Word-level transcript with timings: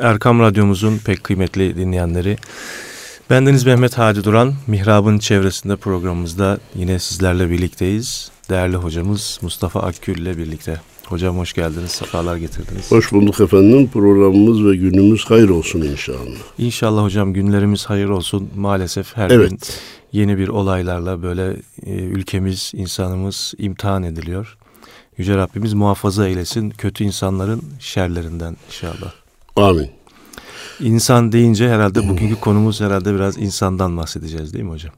Erkam 0.00 0.40
Radyomuzun 0.40 0.98
pek 0.98 1.24
kıymetli 1.24 1.76
dinleyenleri. 1.76 2.36
Bendeniz 3.30 3.66
Mehmet 3.66 3.98
Hadi 3.98 4.24
Duran, 4.24 4.54
Mihrab'ın 4.66 5.18
çevresinde 5.18 5.76
programımızda 5.76 6.58
yine 6.74 6.98
sizlerle 6.98 7.50
birlikteyiz. 7.50 8.30
Değerli 8.50 8.76
hocamız 8.76 9.38
Mustafa 9.42 9.80
Akgül 9.80 10.16
ile 10.18 10.38
birlikte. 10.38 10.80
Hocam 11.04 11.38
hoş 11.38 11.52
geldiniz, 11.52 11.90
sefalar 11.90 12.36
getirdiniz. 12.36 12.90
Hoş 12.90 13.12
bulduk 13.12 13.40
efendim. 13.40 13.90
Programımız 13.92 14.64
ve 14.64 14.76
günümüz 14.76 15.24
hayır 15.28 15.48
olsun 15.48 15.82
inşallah. 15.82 16.36
İnşallah 16.58 17.02
hocam 17.02 17.32
günlerimiz 17.32 17.86
hayır 17.86 18.08
olsun. 18.08 18.50
Maalesef 18.56 19.16
her 19.16 19.30
evet. 19.30 19.50
gün 19.50 19.58
yeni 20.12 20.38
bir 20.38 20.48
olaylarla 20.48 21.22
böyle 21.22 21.56
e, 21.86 21.90
ülkemiz, 21.92 22.72
insanımız 22.74 23.54
imtihan 23.58 24.02
ediliyor. 24.02 24.58
Yüce 25.16 25.36
Rabbimiz 25.36 25.74
muhafaza 25.74 26.28
eylesin 26.28 26.70
kötü 26.70 27.04
insanların 27.04 27.62
şerlerinden 27.80 28.56
inşallah. 28.68 29.27
Amin. 29.58 29.90
İnsan 30.80 31.32
deyince 31.32 31.68
herhalde 31.68 32.08
bugünkü 32.08 32.40
konumuz 32.40 32.80
herhalde 32.80 33.14
biraz 33.14 33.38
insandan 33.38 33.96
bahsedeceğiz 33.96 34.54
değil 34.54 34.64
mi 34.64 34.70
hocam? 34.70 34.92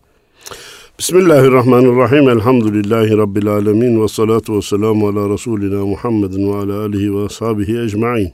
Bismillahirrahmanirrahim. 0.99 2.29
Elhamdülillahi 2.29 3.17
Rabbil 3.17 3.49
alemin. 3.49 4.03
Ve 4.03 4.09
salatu 4.09 4.57
ve 4.57 4.63
selamu 4.63 5.09
ala 5.09 5.29
Resulina 5.29 5.87
Muhammedin 5.87 6.53
ve 6.53 6.57
ala 6.57 6.85
alihi 6.85 7.15
ve 7.15 7.25
ashabihi 7.25 7.81
ecma'in. 7.81 8.33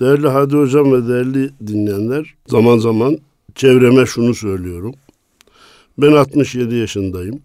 Değerli 0.00 0.28
Hadi 0.28 0.56
Hocam 0.56 0.92
ve 0.92 1.08
değerli 1.08 1.50
dinleyenler, 1.66 2.34
zaman 2.46 2.78
zaman 2.78 3.18
çevreme 3.54 4.06
şunu 4.06 4.34
söylüyorum. 4.34 4.94
Ben 5.98 6.12
67 6.12 6.74
yaşındayım. 6.74 7.42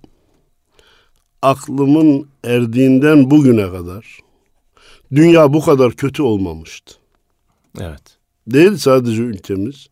Aklımın 1.42 2.28
erdiğinden 2.44 3.32
bugüne 3.32 3.70
kadar 3.70 4.20
dünya 5.16 5.54
bu 5.54 5.66
kadar 5.66 5.92
kötü 5.92 6.22
olmamıştı. 6.22 7.07
Evet. 7.82 8.18
Değil 8.48 8.78
sadece 8.78 9.22
ülkemiz. 9.22 9.88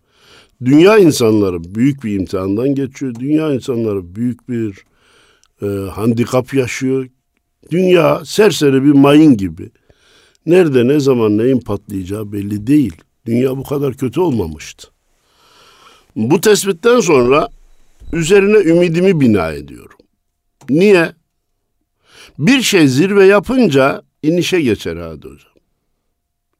Dünya 0.65 0.97
insanları 0.97 1.75
büyük 1.75 2.03
bir 2.03 2.19
imtihandan 2.19 2.75
geçiyor. 2.75 3.15
Dünya 3.15 3.53
insanları 3.53 4.15
büyük 4.15 4.49
bir 4.49 4.85
e, 5.61 5.89
handikap 5.89 6.53
yaşıyor. 6.53 7.07
Dünya 7.71 8.25
serseri 8.25 8.83
bir 8.83 8.91
mayın 8.91 9.37
gibi. 9.37 9.71
Nerede 10.45 10.87
ne 10.87 10.99
zaman 10.99 11.37
neyin 11.37 11.59
patlayacağı 11.59 12.31
belli 12.31 12.67
değil. 12.67 12.95
Dünya 13.25 13.57
bu 13.57 13.63
kadar 13.63 13.93
kötü 13.93 14.19
olmamıştı. 14.19 14.87
Bu 16.15 16.41
tespitten 16.41 16.99
sonra 16.99 17.49
üzerine 18.13 18.57
ümidimi 18.57 19.19
bina 19.19 19.51
ediyorum. 19.51 19.97
Niye? 20.69 21.13
Bir 22.39 22.61
şey 22.61 22.87
zirve 22.87 23.25
yapınca 23.25 24.03
inişe 24.23 24.61
geçer 24.61 24.97
hadi 24.97 25.27
hocam. 25.27 25.54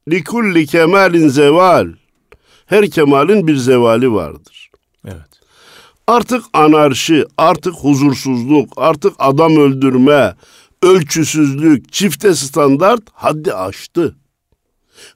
Likulli 0.08 0.66
kemalin 0.66 1.28
zeval. 1.28 1.88
Her 2.66 2.90
kemalin 2.90 3.46
bir 3.46 3.56
zevali 3.56 4.12
vardır. 4.12 4.70
Evet. 5.04 5.40
Artık 6.06 6.44
anarşi, 6.52 7.24
artık 7.38 7.74
huzursuzluk, 7.74 8.72
artık 8.76 9.14
adam 9.18 9.56
öldürme, 9.56 10.34
ölçüsüzlük, 10.82 11.92
çifte 11.92 12.34
standart 12.34 13.02
haddi 13.12 13.54
aştı. 13.54 14.16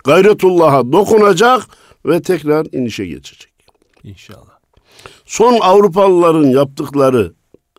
Gayretullah'a 0.04 0.92
dokunacak 0.92 1.62
ve 2.06 2.22
tekrar 2.22 2.66
inişe 2.72 3.06
geçecek. 3.06 3.52
İnşallah. 4.04 4.60
Son 5.26 5.60
Avrupalıların 5.60 6.46
yaptıkları 6.46 7.32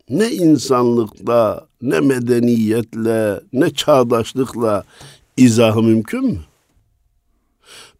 ne 0.09 0.31
insanlıkla, 0.31 1.67
ne 1.81 1.99
medeniyetle, 1.99 3.39
ne 3.53 3.69
çağdaşlıkla 3.73 4.83
izahı 5.37 5.83
mümkün 5.83 6.25
mü? 6.25 6.39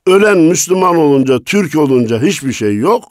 Ölen 0.07 0.37
Müslüman 0.37 0.95
olunca, 0.95 1.39
Türk 1.39 1.75
olunca 1.75 2.21
hiçbir 2.21 2.53
şey 2.53 2.77
yok. 2.77 3.03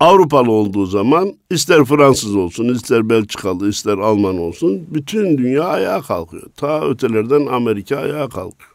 Avrupalı 0.00 0.50
olduğu 0.50 0.86
zaman 0.86 1.34
ister 1.50 1.84
Fransız 1.84 2.36
olsun, 2.36 2.68
ister 2.74 3.08
Belçikalı, 3.08 3.68
ister 3.68 3.98
Alman 3.98 4.38
olsun 4.38 4.86
bütün 4.90 5.38
dünya 5.38 5.64
ayağa 5.64 6.00
kalkıyor. 6.00 6.46
Ta 6.56 6.88
ötelerden 6.88 7.46
Amerika 7.46 7.96
ayağa 7.96 8.28
kalkıyor. 8.28 8.70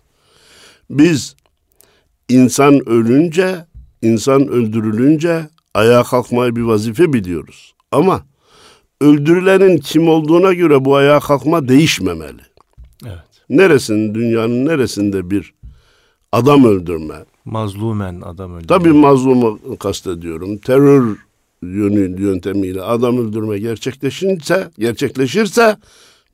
Biz 0.90 1.36
insan 2.30 2.90
ölünce, 2.90 3.66
insan 4.02 4.48
öldürülünce 4.48 5.50
ayağa 5.74 6.04
kalkmayı 6.04 6.56
bir 6.56 6.62
vazife 6.62 7.14
biliyoruz. 7.14 7.74
Ama 7.92 8.25
öldürülenin 9.02 9.78
kim 9.78 10.09
olduğuna 10.09 10.54
göre 10.54 10.86
bu 10.86 10.96
ayağa 10.96 11.20
kalkma 11.20 11.68
değişmemeli. 11.68 12.42
Evet. 13.06 13.20
Neresinin, 13.50 14.16
dünyanın 14.16 14.66
neresinde 14.66 15.31
bir 15.31 15.54
adam 16.32 16.66
öldürme. 16.66 17.26
Mazlumen 17.46 18.22
adam 18.22 18.52
öldürme. 18.52 18.68
Tabii 18.68 18.90
mazlumu 18.90 19.60
kastediyorum. 19.80 20.58
Terör 20.58 21.18
yönü 21.62 22.22
yöntemiyle 22.22 22.82
adam 22.82 23.18
öldürme 23.18 23.60
gerçekleşirse, 23.60 24.72
gerçekleşirse 24.80 25.78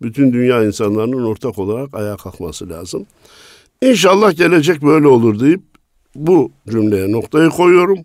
bütün 0.01 0.33
dünya 0.33 0.65
insanlarının 0.65 1.23
ortak 1.23 1.59
olarak 1.59 1.93
ayağa 1.93 2.17
kalkması 2.17 2.69
lazım. 2.69 3.05
İnşallah 3.81 4.37
gelecek 4.37 4.81
böyle 4.81 5.07
olur 5.07 5.39
deyip 5.39 5.61
bu 6.15 6.51
cümleye 6.69 7.11
noktayı 7.11 7.49
koyuyorum. 7.49 7.97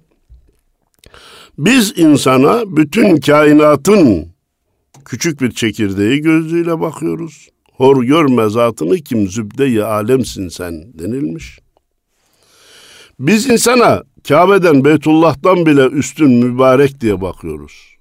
Biz 1.58 1.98
insana 1.98 2.76
bütün 2.76 3.20
kainatın 3.20 4.26
küçük 5.04 5.40
bir 5.40 5.50
çekirdeği 5.50 6.20
gözüyle 6.20 6.80
bakıyoruz. 6.80 7.48
Hor 7.72 8.04
görme 8.04 8.48
zatını 8.48 8.96
kim 8.96 9.28
zübde-i 9.28 9.82
alemsin 9.82 10.48
sen 10.48 10.98
denilmiş. 10.98 11.58
Biz 13.20 13.50
insana 13.50 14.02
Kabe'den, 14.28 14.84
Beytullah'tan 14.84 15.66
bile 15.66 15.86
üstün 15.86 16.30
mübarek 16.30 17.00
diye 17.00 17.20
bakıyoruz. 17.20 17.96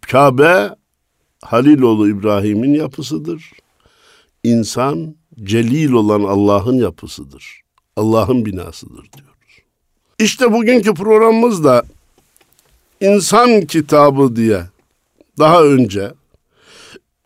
Kabe 0.00 0.70
Haliloğlu 1.42 2.08
İbrahim'in 2.08 2.74
yapısıdır. 2.74 3.50
İnsan 4.44 5.14
celil 5.42 5.92
olan 5.92 6.20
Allah'ın 6.20 6.78
yapısıdır. 6.78 7.60
Allah'ın 7.96 8.46
binasıdır 8.46 8.94
diyoruz. 9.12 9.62
İşte 10.18 10.52
bugünkü 10.52 10.94
programımızda 10.94 11.82
insan 13.00 13.60
kitabı 13.60 14.36
diye 14.36 14.62
daha 15.38 15.64
önce 15.64 16.12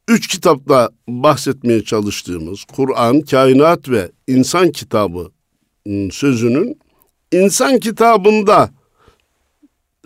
üç 0.08 0.26
kitapta 0.28 0.90
bahsetmeye 1.08 1.84
çalıştığımız 1.84 2.64
Kur'an, 2.64 3.20
Kainat 3.20 3.88
ve 3.88 4.10
İnsan 4.26 4.72
kitabı 4.72 5.30
sözünün 6.10 6.78
insan 7.32 7.78
kitabında 7.78 8.70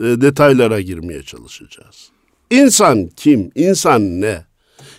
e, 0.01 0.05
detaylara 0.05 0.81
girmeye 0.81 1.23
çalışacağız. 1.23 2.11
İnsan 2.51 3.09
kim? 3.17 3.51
İnsan 3.55 4.21
ne? 4.21 4.45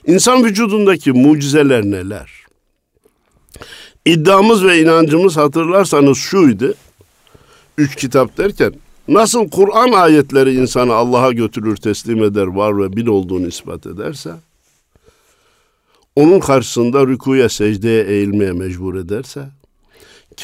İnsan 0.07 0.43
vücudundaki 0.43 1.11
mucizeler 1.11 1.83
neler? 1.83 2.31
İddiamız 4.05 4.63
ve 4.63 4.81
inancımız 4.81 5.37
hatırlarsanız 5.37 6.17
şuydu. 6.17 6.73
Üç 7.77 7.95
kitap 7.95 8.37
derken 8.37 8.73
nasıl 9.07 9.49
Kur'an 9.49 9.91
ayetleri 9.91 10.53
insanı 10.55 10.93
Allah'a 10.93 11.31
götürür, 11.31 11.75
teslim 11.75 12.23
eder, 12.23 12.47
var 12.47 12.77
ve 12.79 12.95
bin 12.95 13.07
olduğunu 13.07 13.47
ispat 13.47 13.87
ederse 13.87 14.31
onun 16.15 16.39
karşısında 16.39 17.07
rükuya, 17.07 17.49
secdeye 17.49 18.03
eğilmeye 18.03 18.51
mecbur 18.51 18.95
ederse 18.95 19.49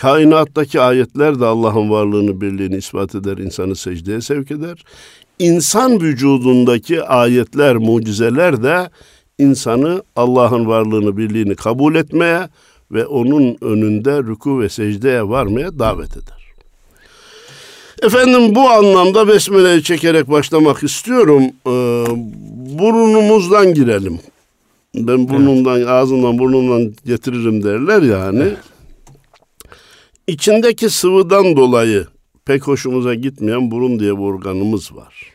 Kainattaki 0.02 0.81
ayetler 0.81 1.40
de 1.40 1.46
Allah'ın 1.46 1.90
varlığını, 1.90 2.42
birliğini 2.42 2.75
ispat 2.75 3.16
eder, 3.16 3.38
insanı 3.38 3.75
secdeye 3.75 4.22
sevk 4.22 4.52
eder. 4.52 4.84
İnsan 5.40 6.02
vücudundaki 6.02 7.03
ayetler, 7.03 7.75
mucizeler 7.75 8.64
de 8.64 8.90
insanı 9.38 10.03
Allah'ın 10.16 10.68
varlığını, 10.68 11.18
birliğini 11.18 11.56
kabul 11.56 11.96
etmeye 11.96 12.50
ve 12.91 13.06
onun 13.06 13.58
önünde 13.62 14.18
rüku 14.18 14.62
ve 14.62 14.70
secdeye 14.70 15.30
varmaya 15.30 15.80
davet 15.80 16.18
eder. 16.18 16.41
Efendim 18.02 18.56
bu 18.56 18.70
anlamda 18.70 19.28
besmeleyi 19.28 19.84
çekerek 19.84 20.29
başlamak 20.29 20.84
istiyorum. 20.84 21.44
Ee, 21.67 22.06
burnumuzdan 22.79 23.73
girelim. 23.73 24.20
Ben 24.96 25.29
burnumdan, 25.29 25.78
evet. 25.78 25.88
ağzımdan, 25.88 26.38
burnumdan 26.38 26.94
getiririm 27.06 27.64
derler 27.64 28.02
ya 28.02 28.22
hani. 28.22 28.44
Evet. 28.44 28.58
İçindeki 30.28 30.90
sıvıdan 30.90 31.56
dolayı 31.56 32.08
pek 32.46 32.68
hoşumuza 32.68 33.14
gitmeyen 33.14 33.72
burun 33.72 34.00
diye 34.00 34.14
bir 34.18 34.22
organımız 34.23 34.96
var. 34.96 35.32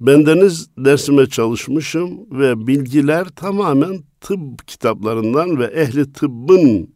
Bendeniz 0.00 0.68
dersime 0.78 1.26
çalışmışım 1.26 2.10
ve 2.30 2.66
bilgiler 2.66 3.28
tamamen 3.28 4.02
tıp 4.20 4.66
kitaplarından 4.66 5.58
ve 5.58 5.64
ehli 5.64 6.12
tıbbın 6.12 6.88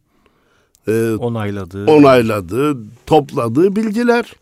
e, 0.87 1.11
onayladığı, 1.11 1.85
onayladığı, 1.85 2.77
topladığı 3.05 3.75
bilgiler. 3.75 4.33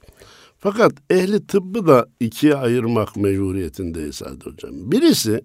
Fakat 0.59 0.91
ehli 1.09 1.47
tıbbı 1.47 1.87
da 1.87 2.07
ikiye 2.19 2.55
ayırmak 2.55 3.15
mecburiyetindeyiz 3.15 4.15
Sadi 4.15 4.45
Hocam. 4.45 4.91
Birisi 4.91 5.41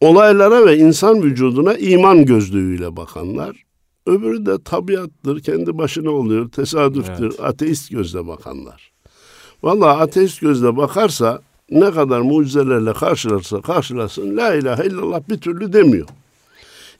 olaylara 0.00 0.66
ve 0.66 0.78
insan 0.78 1.22
vücuduna 1.22 1.74
iman 1.74 2.24
gözlüğüyle 2.24 2.96
bakanlar. 2.96 3.63
Öbürü 4.06 4.46
de 4.46 4.62
tabiattır, 4.62 5.40
kendi 5.40 5.78
başına 5.78 6.10
oluyor, 6.10 6.48
tesadüftür. 6.48 7.30
Evet. 7.30 7.40
Ateist 7.40 7.90
gözle 7.90 8.26
bakanlar. 8.26 8.92
Vallahi 9.62 10.02
ateist 10.02 10.40
gözle 10.40 10.76
bakarsa 10.76 11.42
ne 11.70 11.90
kadar 11.90 12.20
mucizelerle 12.20 12.92
karşılarsa 12.92 13.60
karşılasın 13.60 14.36
la 14.36 14.54
ilahe 14.54 14.86
illallah 14.86 15.20
bir 15.28 15.38
türlü 15.38 15.72
demiyor. 15.72 16.08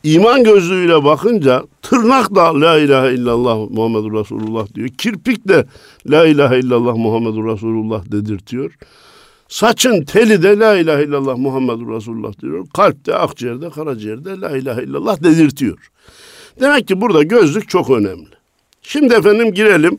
İman 0.05 0.45
gözlüğüyle 0.45 1.05
bakınca 1.05 1.63
tırnak 1.83 2.35
da 2.35 2.61
la 2.61 2.79
ilahe 2.79 3.15
illallah 3.15 3.71
Muhammedur 3.71 4.13
Resulullah 4.13 4.75
diyor. 4.75 4.89
Kirpik 4.89 5.49
de 5.49 5.67
la 6.11 6.27
ilahe 6.27 6.59
illallah 6.59 6.97
Muhammedur 6.97 7.53
Resulullah 7.53 8.13
dedirtiyor. 8.13 8.79
Saçın 9.49 10.05
teli 10.05 10.43
de 10.43 10.59
la 10.59 10.77
ilahe 10.77 11.05
illallah 11.05 11.37
Muhammedur 11.37 11.97
Resulullah 11.97 12.41
diyor. 12.41 12.67
Kalpte, 12.75 13.15
akciğerde, 13.15 13.71
karaciğerde 13.71 14.41
la 14.41 14.57
ilahe 14.57 14.83
illallah 14.83 15.23
dedirtiyor. 15.23 15.91
Demek 16.61 16.89
ki 16.89 17.01
burada 17.01 17.23
gözlük 17.23 17.69
çok 17.69 17.91
önemli. 17.91 18.29
Şimdi 18.83 19.15
efendim 19.15 19.55
girelim. 19.55 19.99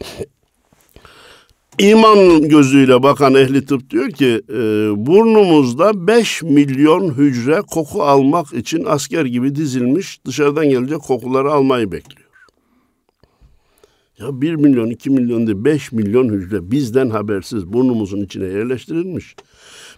İman 1.80 2.50
gözüyle 2.50 3.04
bakan 3.04 3.36
ehli 3.36 3.66
tıp 3.66 3.90
diyor 3.90 4.12
ki 4.12 4.42
e, 4.50 4.56
burnumuzda 5.06 6.07
5 6.07 6.44
milyon 6.44 7.13
hücre 7.13 7.62
koku 7.62 8.04
almak 8.04 8.54
için 8.54 8.84
asker 8.88 9.25
gibi 9.25 9.56
dizilmiş 9.56 10.25
dışarıdan 10.25 10.69
gelecek 10.69 11.00
kokuları 11.00 11.52
almayı 11.52 11.92
bekliyor. 11.92 12.30
Ya 14.19 14.42
1 14.42 14.56
milyon, 14.56 14.90
2 14.90 15.10
milyon 15.10 15.48
değil 15.48 15.66
5 15.66 15.92
milyon 15.92 16.30
hücre 16.30 16.72
bizden 16.72 17.10
habersiz 17.10 17.74
burnumuzun 17.74 18.22
içine 18.22 18.46
yerleştirilmiş. 18.46 19.36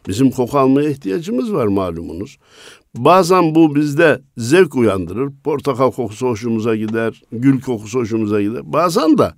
Bizim 0.08 0.32
koku 0.32 0.58
almaya 0.60 0.90
ihtiyacımız 0.90 1.54
var 1.54 1.68
malumunuz. 1.68 2.38
Bazen 2.96 3.56
bu 3.56 3.76
bizde 3.76 4.22
zevk 4.38 4.76
uyandırır. 4.76 5.32
Portakal 5.44 5.92
kokusu 5.92 6.28
hoşumuza 6.28 6.76
gider, 6.76 7.22
gül 7.32 7.62
kokusu 7.62 8.00
hoşumuza 8.00 8.42
gider. 8.42 8.62
Bazen 8.64 9.18
de 9.18 9.32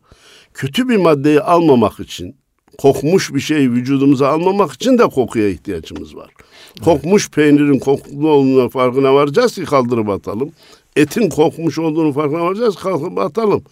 kötü 0.54 0.90
bir 0.90 0.98
maddeyi 0.98 1.42
almamak 1.42 2.00
için, 2.00 2.36
kokmuş 2.78 3.34
bir 3.34 3.40
şeyi 3.40 3.72
vücudumuza 3.72 4.28
almamak 4.28 4.74
için 4.74 4.98
de 4.98 5.04
kokuya 5.04 5.50
ihtiyacımız 5.50 6.16
var. 6.16 6.30
Evet. 6.30 6.86
Kokmuş 6.86 7.30
peynirin 7.30 7.80
kokulu 7.80 8.30
olduğunu 8.30 8.70
farkına 8.70 9.14
varacağız 9.14 9.56
ki 9.56 9.66
kaldırıp 9.66 10.10
atalım. 10.10 10.52
Etin 10.96 11.30
kokmuş 11.30 11.80
olduğunu 11.80 12.14
farkına 12.14 12.42
varacağız 12.42 12.76
kalkıp 12.76 13.18
atalım. 13.18 13.64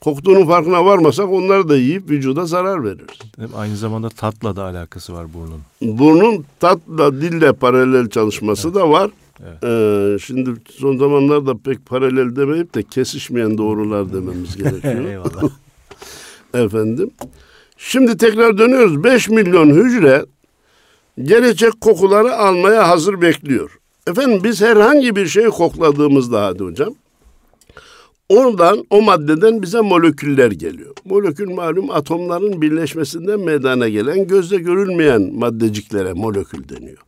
Koktuğunun 0.00 0.46
farkına 0.46 0.84
varmasak 0.84 1.28
onları 1.30 1.68
da 1.68 1.76
yiyip 1.76 2.10
vücuda 2.10 2.46
zarar 2.46 2.84
veririz. 2.84 3.18
Aynı 3.56 3.76
zamanda 3.76 4.08
tatla 4.08 4.56
da 4.56 4.64
alakası 4.64 5.12
var 5.12 5.26
burnun. 5.34 5.60
Burnun 5.98 6.44
tatla 6.60 7.20
dille 7.20 7.52
paralel 7.52 8.08
çalışması 8.08 8.68
evet. 8.68 8.76
da 8.80 8.90
var. 8.90 9.10
Evet. 9.46 9.64
Ee, 9.64 10.18
şimdi 10.18 10.50
son 10.78 10.96
zamanlarda 10.96 11.58
pek 11.58 11.86
paralel 11.86 12.36
demeyip 12.36 12.74
de 12.74 12.82
kesişmeyen 12.82 13.58
doğrular 13.58 14.12
dememiz 14.12 14.56
gerekiyor. 14.56 15.04
Eyvallah. 15.08 15.42
Efendim. 16.54 17.10
Şimdi 17.76 18.16
tekrar 18.16 18.58
dönüyoruz. 18.58 19.04
5 19.04 19.28
milyon 19.28 19.70
hücre 19.70 20.24
gelecek 21.22 21.80
kokuları 21.80 22.36
almaya 22.36 22.88
hazır 22.88 23.20
bekliyor. 23.20 23.78
Efendim 24.06 24.40
biz 24.44 24.60
herhangi 24.60 25.16
bir 25.16 25.26
şey 25.26 25.44
kokladığımızda 25.44 26.46
hadi 26.46 26.64
hocam. 26.64 26.94
Oradan 28.28 28.86
o 28.90 29.02
maddeden 29.02 29.62
bize 29.62 29.80
moleküller 29.80 30.50
geliyor. 30.50 30.94
Molekül 31.04 31.50
malum 31.50 31.90
atomların 31.90 32.62
birleşmesinden 32.62 33.40
meydana 33.40 33.88
gelen 33.88 34.26
gözle 34.26 34.56
görülmeyen 34.56 35.34
maddeciklere 35.34 36.12
molekül 36.12 36.68
deniyor. 36.68 36.98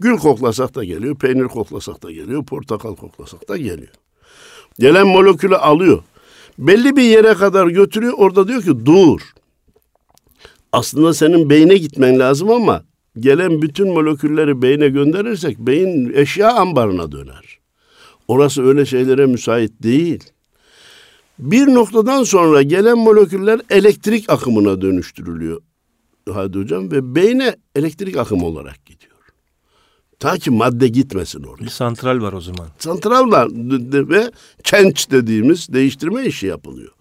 Gül 0.00 0.16
koklasak 0.16 0.74
da 0.74 0.84
geliyor, 0.84 1.16
peynir 1.16 1.44
koklasak 1.44 2.02
da 2.02 2.12
geliyor, 2.12 2.44
portakal 2.44 2.96
koklasak 2.96 3.48
da 3.48 3.56
geliyor. 3.56 3.92
Gelen 4.78 5.06
molekülü 5.06 5.56
alıyor. 5.56 6.02
Belli 6.58 6.96
bir 6.96 7.02
yere 7.02 7.34
kadar 7.34 7.66
götürüyor. 7.66 8.12
Orada 8.16 8.48
diyor 8.48 8.62
ki 8.62 8.86
dur. 8.86 9.20
Aslında 10.72 11.14
senin 11.14 11.50
beyne 11.50 11.76
gitmen 11.76 12.18
lazım 12.18 12.50
ama 12.50 12.84
gelen 13.18 13.62
bütün 13.62 13.92
molekülleri 13.92 14.62
beyne 14.62 14.88
gönderirsek 14.88 15.58
beyin 15.58 16.12
eşya 16.14 16.52
ambarına 16.52 17.12
döner. 17.12 17.58
Orası 18.28 18.64
öyle 18.64 18.86
şeylere 18.86 19.26
müsait 19.26 19.82
değil. 19.82 20.24
Bir 21.38 21.66
noktadan 21.66 22.22
sonra 22.24 22.62
gelen 22.62 22.98
moleküller 22.98 23.60
elektrik 23.70 24.30
akımına 24.30 24.80
dönüştürülüyor. 24.80 25.60
Hadi 26.32 26.58
hocam 26.58 26.90
ve 26.90 27.14
beyne 27.14 27.56
elektrik 27.76 28.16
akımı 28.16 28.46
olarak 28.46 28.86
gidiyor. 28.86 29.13
Ta 30.24 30.38
ki 30.38 30.50
madde 30.50 30.88
gitmesin 30.88 31.42
oraya. 31.42 31.64
Bir 31.64 31.70
santral 31.70 32.22
var 32.22 32.32
o 32.32 32.40
zaman. 32.40 32.66
Santral 32.78 33.30
var 33.30 33.48
ve 33.92 34.30
kenç 34.64 35.10
dediğimiz 35.10 35.68
değiştirme 35.72 36.24
işi 36.26 36.46
yapılıyor. 36.46 36.92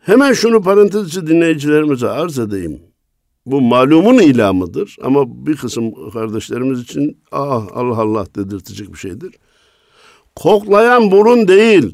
Hemen 0.00 0.32
şunu 0.32 0.62
parantez 0.62 1.08
içi 1.08 1.26
dinleyicilerimize 1.26 2.08
arz 2.08 2.38
edeyim. 2.38 2.80
Bu 3.46 3.60
malumun 3.60 4.18
ilamıdır 4.18 4.96
ama 5.02 5.46
bir 5.46 5.56
kısım 5.56 6.10
kardeşlerimiz 6.10 6.80
için 6.80 7.18
ah 7.32 7.66
Allah 7.74 8.00
Allah 8.00 8.26
dedirtecek 8.36 8.92
bir 8.92 8.98
şeydir. 8.98 9.34
Koklayan 10.36 11.10
burun 11.10 11.48
değil, 11.48 11.92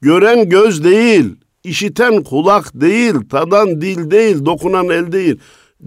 gören 0.00 0.48
göz 0.48 0.84
değil, 0.84 1.36
işiten 1.64 2.22
kulak 2.22 2.80
değil, 2.80 3.14
tadan 3.30 3.80
dil 3.80 4.10
değil, 4.10 4.44
dokunan 4.44 4.88
el 4.88 5.12
değil 5.12 5.38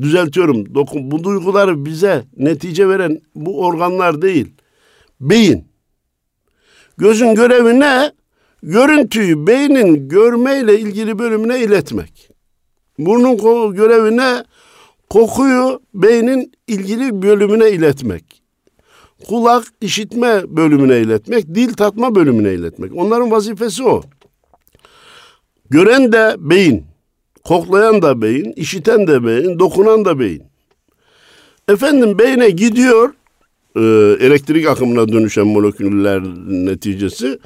düzeltiyorum. 0.01 0.75
Dokun, 0.75 1.11
bu 1.11 1.23
duyguları 1.23 1.85
bize 1.85 2.23
netice 2.37 2.89
veren 2.89 3.21
bu 3.35 3.65
organlar 3.65 4.21
değil. 4.21 4.53
Beyin. 5.21 5.67
Gözün 6.97 7.35
görevi 7.35 7.79
ne? 7.79 8.11
Görüntüyü 8.63 9.47
beynin 9.47 10.09
görmeyle 10.09 10.79
ilgili 10.79 11.19
bölümüne 11.19 11.59
iletmek. 11.59 12.29
Burnun 12.99 13.37
görevi 13.75 14.17
ne? 14.17 14.43
Kokuyu 15.09 15.81
beynin 15.93 16.51
ilgili 16.67 17.21
bölümüne 17.21 17.69
iletmek. 17.69 18.41
Kulak 19.27 19.63
işitme 19.81 20.41
bölümüne 20.47 20.99
iletmek, 20.99 21.55
dil 21.55 21.73
tatma 21.73 22.15
bölümüne 22.15 22.53
iletmek. 22.53 22.95
Onların 22.95 23.31
vazifesi 23.31 23.83
o. 23.83 24.01
Gören 25.69 26.11
de 26.11 26.35
beyin. 26.39 26.86
Koklayan 27.47 28.01
da 28.01 28.21
beyin, 28.21 28.53
işiten 28.55 29.07
de 29.07 29.25
beyin, 29.25 29.59
dokunan 29.59 30.05
da 30.05 30.19
beyin. 30.19 30.43
Efendim 31.67 32.19
beyne 32.19 32.49
gidiyor 32.49 33.13
e, 33.75 33.81
elektrik 34.25 34.67
akımına 34.67 35.07
dönüşen 35.07 35.47
moleküller 35.47 36.23
neticesi 36.47 37.39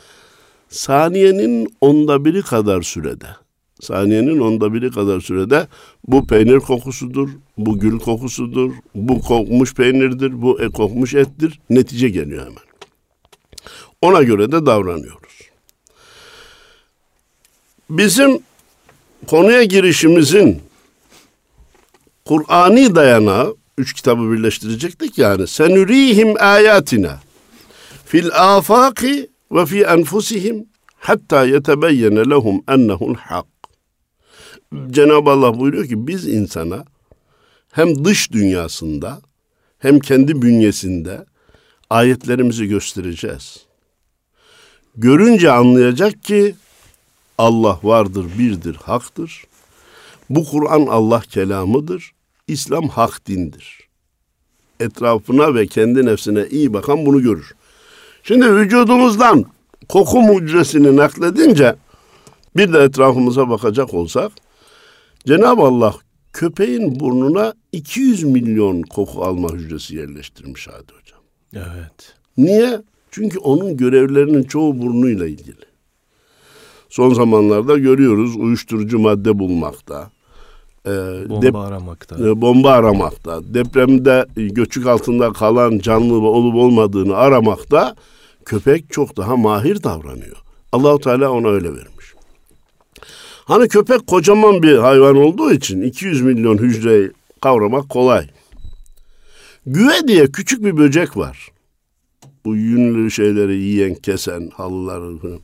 saniyenin 0.70 1.68
onda 1.82 2.26
biri 2.26 2.42
kadar 2.42 2.82
sürede. 2.82 3.26
Saniyenin 3.82 4.40
onda 4.40 4.74
biri 4.74 4.92
kadar 4.92 5.20
sürede 5.20 5.68
bu 6.08 6.28
peynir 6.28 6.60
kokusudur, 6.60 7.30
bu 7.58 7.80
gül 7.80 8.00
kokusudur, 8.00 8.72
bu 8.96 9.22
kokmuş 9.22 9.74
peynirdir, 9.74 10.42
bu 10.42 10.62
e, 10.62 10.70
kokmuş 10.70 11.14
ettir. 11.14 11.60
Netice 11.70 12.10
geliyor 12.10 12.42
hemen. 12.42 12.64
Ona 14.02 14.24
göre 14.24 14.52
de 14.52 14.66
davranıyoruz. 14.66 15.42
Bizim 17.90 18.40
konuya 19.28 19.64
girişimizin 19.64 20.62
Kur'ani 22.26 22.96
dayanağı 22.96 23.56
üç 23.78 23.94
kitabı 23.94 24.32
birleştirecektik 24.32 25.18
yani. 25.18 25.48
Senürihim 25.48 26.36
ayatina 26.40 27.20
fil 28.06 28.30
afaki 28.34 29.30
ve 29.52 29.66
fi 29.66 29.82
enfusihim 29.82 30.66
hatta 30.96 31.46
yetebeyyene 31.46 32.30
lehum 32.30 32.64
ennehul 32.68 33.16
hak. 33.16 33.46
Cenab-ı 34.92 35.30
Allah 35.30 35.60
buyuruyor 35.60 35.88
ki 35.88 36.08
biz 36.08 36.28
insana 36.28 36.86
hem 37.72 38.06
dış 38.06 38.32
dünyasında 38.32 39.22
hem 39.80 40.00
kendi 40.00 40.42
bünyesinde 40.42 41.26
ayetlerimizi 41.90 42.68
göstereceğiz. 42.68 43.66
Görünce 44.96 45.52
anlayacak 45.52 46.24
ki 46.24 46.56
Allah 47.42 47.80
vardır, 47.84 48.26
birdir, 48.40 48.76
haktır. 48.76 49.44
Bu 50.30 50.46
Kur'an 50.46 50.86
Allah 50.86 51.20
kelamıdır. 51.20 52.12
İslam 52.48 52.88
hak 52.88 53.28
dindir. 53.28 53.80
Etrafına 54.80 55.56
ve 55.56 55.68
kendi 55.68 56.06
nefsine 56.06 56.48
iyi 56.52 56.74
bakan 56.74 57.06
bunu 57.06 57.22
görür. 57.22 57.52
Şimdi 58.24 58.56
vücudumuzdan 58.56 59.46
koku 59.90 60.22
mucizesini 60.22 60.96
nakledince 60.96 61.76
bir 62.56 62.74
de 62.74 62.80
etrafımıza 62.80 63.50
bakacak 63.50 63.94
olsak 63.94 64.32
Cenab-ı 65.28 65.62
Allah 65.62 65.96
köpeğin 66.34 67.00
burnuna 67.00 67.54
200 67.72 68.24
milyon 68.24 68.82
koku 68.82 69.24
alma 69.24 69.50
hücresi 69.50 69.96
yerleştirmiş 69.96 70.68
Hadi 70.68 70.94
Hocam. 71.00 71.22
Evet. 71.54 72.16
Niye? 72.38 72.82
Çünkü 73.12 73.40
onun 73.40 73.78
görevlerinin 73.78 74.44
çoğu 74.44 74.82
burnuyla 74.82 75.28
ilgili 75.28 75.71
son 76.92 77.14
zamanlarda 77.14 77.78
görüyoruz 77.78 78.36
uyuşturucu 78.36 79.00
madde 79.00 79.40
bulmakta. 79.40 80.12
E, 80.86 80.90
bomba 81.30 81.46
dep- 81.46 81.58
aramakta. 81.68 82.16
E, 82.30 82.42
bomba 82.42 82.72
aramakta. 82.72 83.54
Depremde 83.54 84.26
göçük 84.36 84.88
altında 84.88 85.34
kalan 85.34 85.80
canlı 85.80 86.14
olup 86.14 86.56
olmadığını 86.56 87.16
aramakta 87.16 87.96
köpek 88.46 88.92
çok 88.92 89.18
daha 89.18 89.38
mahir 89.38 89.84
davranıyor. 89.84 90.38
Allahu 90.72 91.00
Teala 91.00 91.32
ona 91.32 91.48
öyle 91.48 91.70
vermiş. 91.70 92.14
Hani 93.46 93.68
köpek 93.68 94.08
kocaman 94.08 94.64
bir 94.64 94.78
hayvan 94.78 95.16
olduğu 95.16 95.52
için 95.52 95.82
200 95.82 96.22
milyon 96.22 96.58
hücreyi 96.58 97.12
kavramak 97.42 97.90
kolay. 97.90 98.28
Güve 99.66 100.08
diye 100.08 100.32
küçük 100.32 100.64
bir 100.64 100.78
böcek 100.78 101.18
var. 101.18 101.50
Bu 102.46 102.56
yünlü 102.56 103.12
şeyleri 103.12 103.58
yiyen, 103.58 103.96
kesen, 103.96 104.50
halıları 104.54 105.18
falan. 105.18 105.40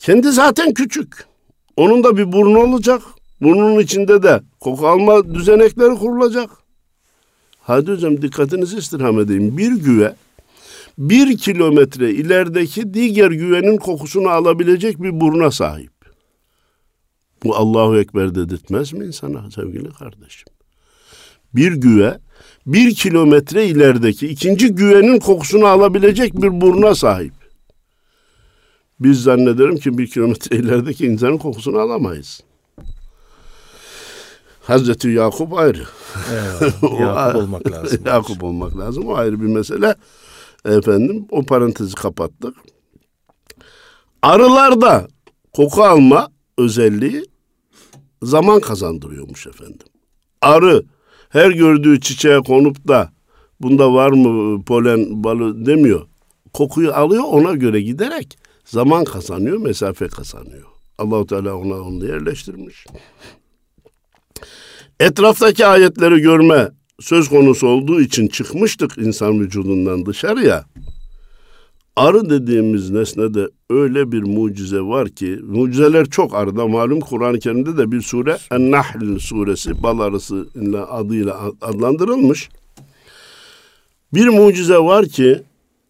Kendi 0.00 0.32
zaten 0.32 0.74
küçük. 0.74 1.26
Onun 1.76 2.04
da 2.04 2.16
bir 2.16 2.32
burnu 2.32 2.58
olacak. 2.58 3.02
Burnunun 3.40 3.80
içinde 3.80 4.22
de 4.22 4.40
koku 4.60 4.88
alma 4.88 5.34
düzenekleri 5.34 5.94
kurulacak. 5.94 6.50
Hadi 7.60 7.90
hocam 7.92 8.22
dikkatinizi 8.22 8.76
istirham 8.76 9.20
edeyim. 9.20 9.58
Bir 9.58 9.72
güve 9.72 10.14
bir 10.98 11.38
kilometre 11.38 12.10
ilerideki 12.10 12.94
diğer 12.94 13.30
güvenin 13.30 13.76
kokusunu 13.76 14.28
alabilecek 14.28 15.02
bir 15.02 15.20
buruna 15.20 15.50
sahip. 15.50 15.92
Bu 17.44 17.56
Allahu 17.56 17.98
Ekber 17.98 18.34
dedirtmez 18.34 18.92
mi 18.92 19.04
insana 19.04 19.50
sevgili 19.50 19.90
kardeşim? 19.90 20.48
Bir 21.54 21.72
güve 21.72 22.18
bir 22.66 22.94
kilometre 22.94 23.66
ilerideki 23.66 24.28
ikinci 24.28 24.68
güvenin 24.68 25.18
kokusunu 25.18 25.66
alabilecek 25.66 26.42
bir 26.42 26.60
buruna 26.60 26.94
sahip. 26.94 27.43
Biz 29.00 29.22
zannederim 29.22 29.76
ki 29.76 29.98
bir 29.98 30.06
kilometre 30.06 30.56
ilerideki 30.58 31.06
insanın 31.06 31.38
kokusunu 31.38 31.78
alamayız. 31.78 32.40
Hazreti 34.62 35.08
Yakup 35.08 35.52
ayrı. 35.52 35.82
Yakup 37.00 37.36
olmak 37.36 37.70
lazım. 37.70 38.00
Yakup 38.06 38.44
olmak 38.44 38.78
lazım. 38.78 39.06
O 39.06 39.14
ayrı 39.14 39.40
bir 39.40 39.46
mesele. 39.46 39.94
Efendim 40.64 41.26
o 41.30 41.42
parantezi 41.42 41.94
kapattık. 41.94 42.56
Arılarda 44.22 45.08
koku 45.52 45.84
alma 45.84 46.28
özelliği 46.58 47.24
zaman 48.22 48.60
kazandırıyormuş 48.60 49.46
efendim. 49.46 49.86
Arı 50.42 50.84
her 51.28 51.50
gördüğü 51.50 52.00
çiçeğe 52.00 52.40
konup 52.40 52.88
da 52.88 53.12
bunda 53.60 53.92
var 53.92 54.10
mı 54.10 54.64
polen 54.64 55.24
balı 55.24 55.66
demiyor. 55.66 56.06
Kokuyu 56.52 56.94
alıyor 56.94 57.24
ona 57.26 57.52
göre 57.52 57.80
giderek 57.80 58.38
zaman 58.64 59.04
kazanıyor, 59.04 59.58
mesafe 59.58 60.08
kazanıyor. 60.08 60.64
Allahu 60.98 61.26
Teala 61.26 61.56
ona 61.56 61.74
onu 61.74 62.06
yerleştirmiş. 62.06 62.86
Etraftaki 65.00 65.66
ayetleri 65.66 66.20
görme 66.20 66.70
söz 67.00 67.28
konusu 67.28 67.66
olduğu 67.66 68.00
için 68.00 68.28
çıkmıştık 68.28 68.98
insan 68.98 69.40
vücudundan 69.40 70.06
dışarıya. 70.06 70.64
Arı 71.96 72.30
dediğimiz 72.30 72.90
nesnede 72.90 73.48
öyle 73.70 74.12
bir 74.12 74.22
mucize 74.22 74.80
var 74.80 75.08
ki, 75.08 75.38
mucizeler 75.42 76.06
çok 76.06 76.34
arıda. 76.34 76.66
Malum 76.66 77.00
Kur'an-ı 77.00 77.38
Kerim'de 77.38 77.76
de 77.76 77.92
bir 77.92 78.00
sure, 78.00 78.38
En-Nahl 78.50 79.18
suresi, 79.18 79.82
bal 79.82 79.98
arısı 79.98 80.48
adıyla 80.90 81.40
adlandırılmış. 81.60 82.48
Bir 84.14 84.28
mucize 84.28 84.78
var 84.78 85.06
ki, 85.06 85.42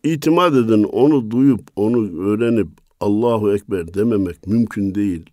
itimat 0.05 0.55
edin, 0.55 0.83
onu 0.85 1.31
duyup, 1.31 1.61
onu 1.77 2.23
öğrenip, 2.29 2.69
Allahu 3.01 3.55
Ekber 3.55 3.95
dememek 3.95 4.47
mümkün 4.47 4.95
değil. 4.95 5.31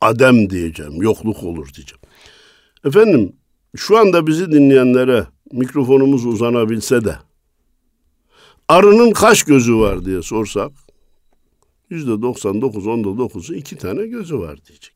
Adem 0.00 0.50
diyeceğim, 0.50 1.02
yokluk 1.02 1.42
olur 1.42 1.68
diyeceğim. 1.74 2.00
Efendim, 2.84 3.32
şu 3.76 3.98
anda 3.98 4.26
bizi 4.26 4.52
dinleyenlere 4.52 5.26
mikrofonumuz 5.52 6.26
uzanabilse 6.26 7.04
de 7.04 7.16
arının 8.68 9.10
kaç 9.10 9.42
gözü 9.42 9.76
var 9.76 10.04
diye 10.04 10.22
sorsak 10.22 10.72
yüzde 11.90 12.22
99 12.22 12.86
onda 12.86 13.08
9'u 13.08 13.54
iki 13.54 13.76
tane 13.76 14.06
gözü 14.06 14.38
var 14.38 14.64
diyecek. 14.66 14.94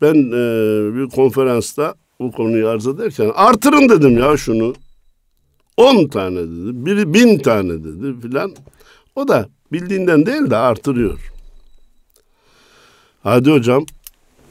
Ben 0.00 0.14
e, 0.14 0.94
bir 0.94 1.08
konferansta 1.08 1.94
bu 2.20 2.32
konuyu 2.32 2.68
arz 2.68 2.86
ederken 2.86 3.32
artırın 3.34 3.88
dedim 3.88 4.18
ya 4.18 4.36
şunu. 4.36 4.74
On 5.76 6.08
tane 6.08 6.40
dedi, 6.40 6.86
biri 6.86 7.14
bin 7.14 7.38
tane 7.38 7.72
dedi 7.84 8.20
filan. 8.20 8.54
O 9.16 9.28
da 9.28 9.48
bildiğinden 9.72 10.26
değil 10.26 10.50
de 10.50 10.56
artırıyor. 10.56 11.32
Hadi 13.22 13.50
hocam 13.50 13.86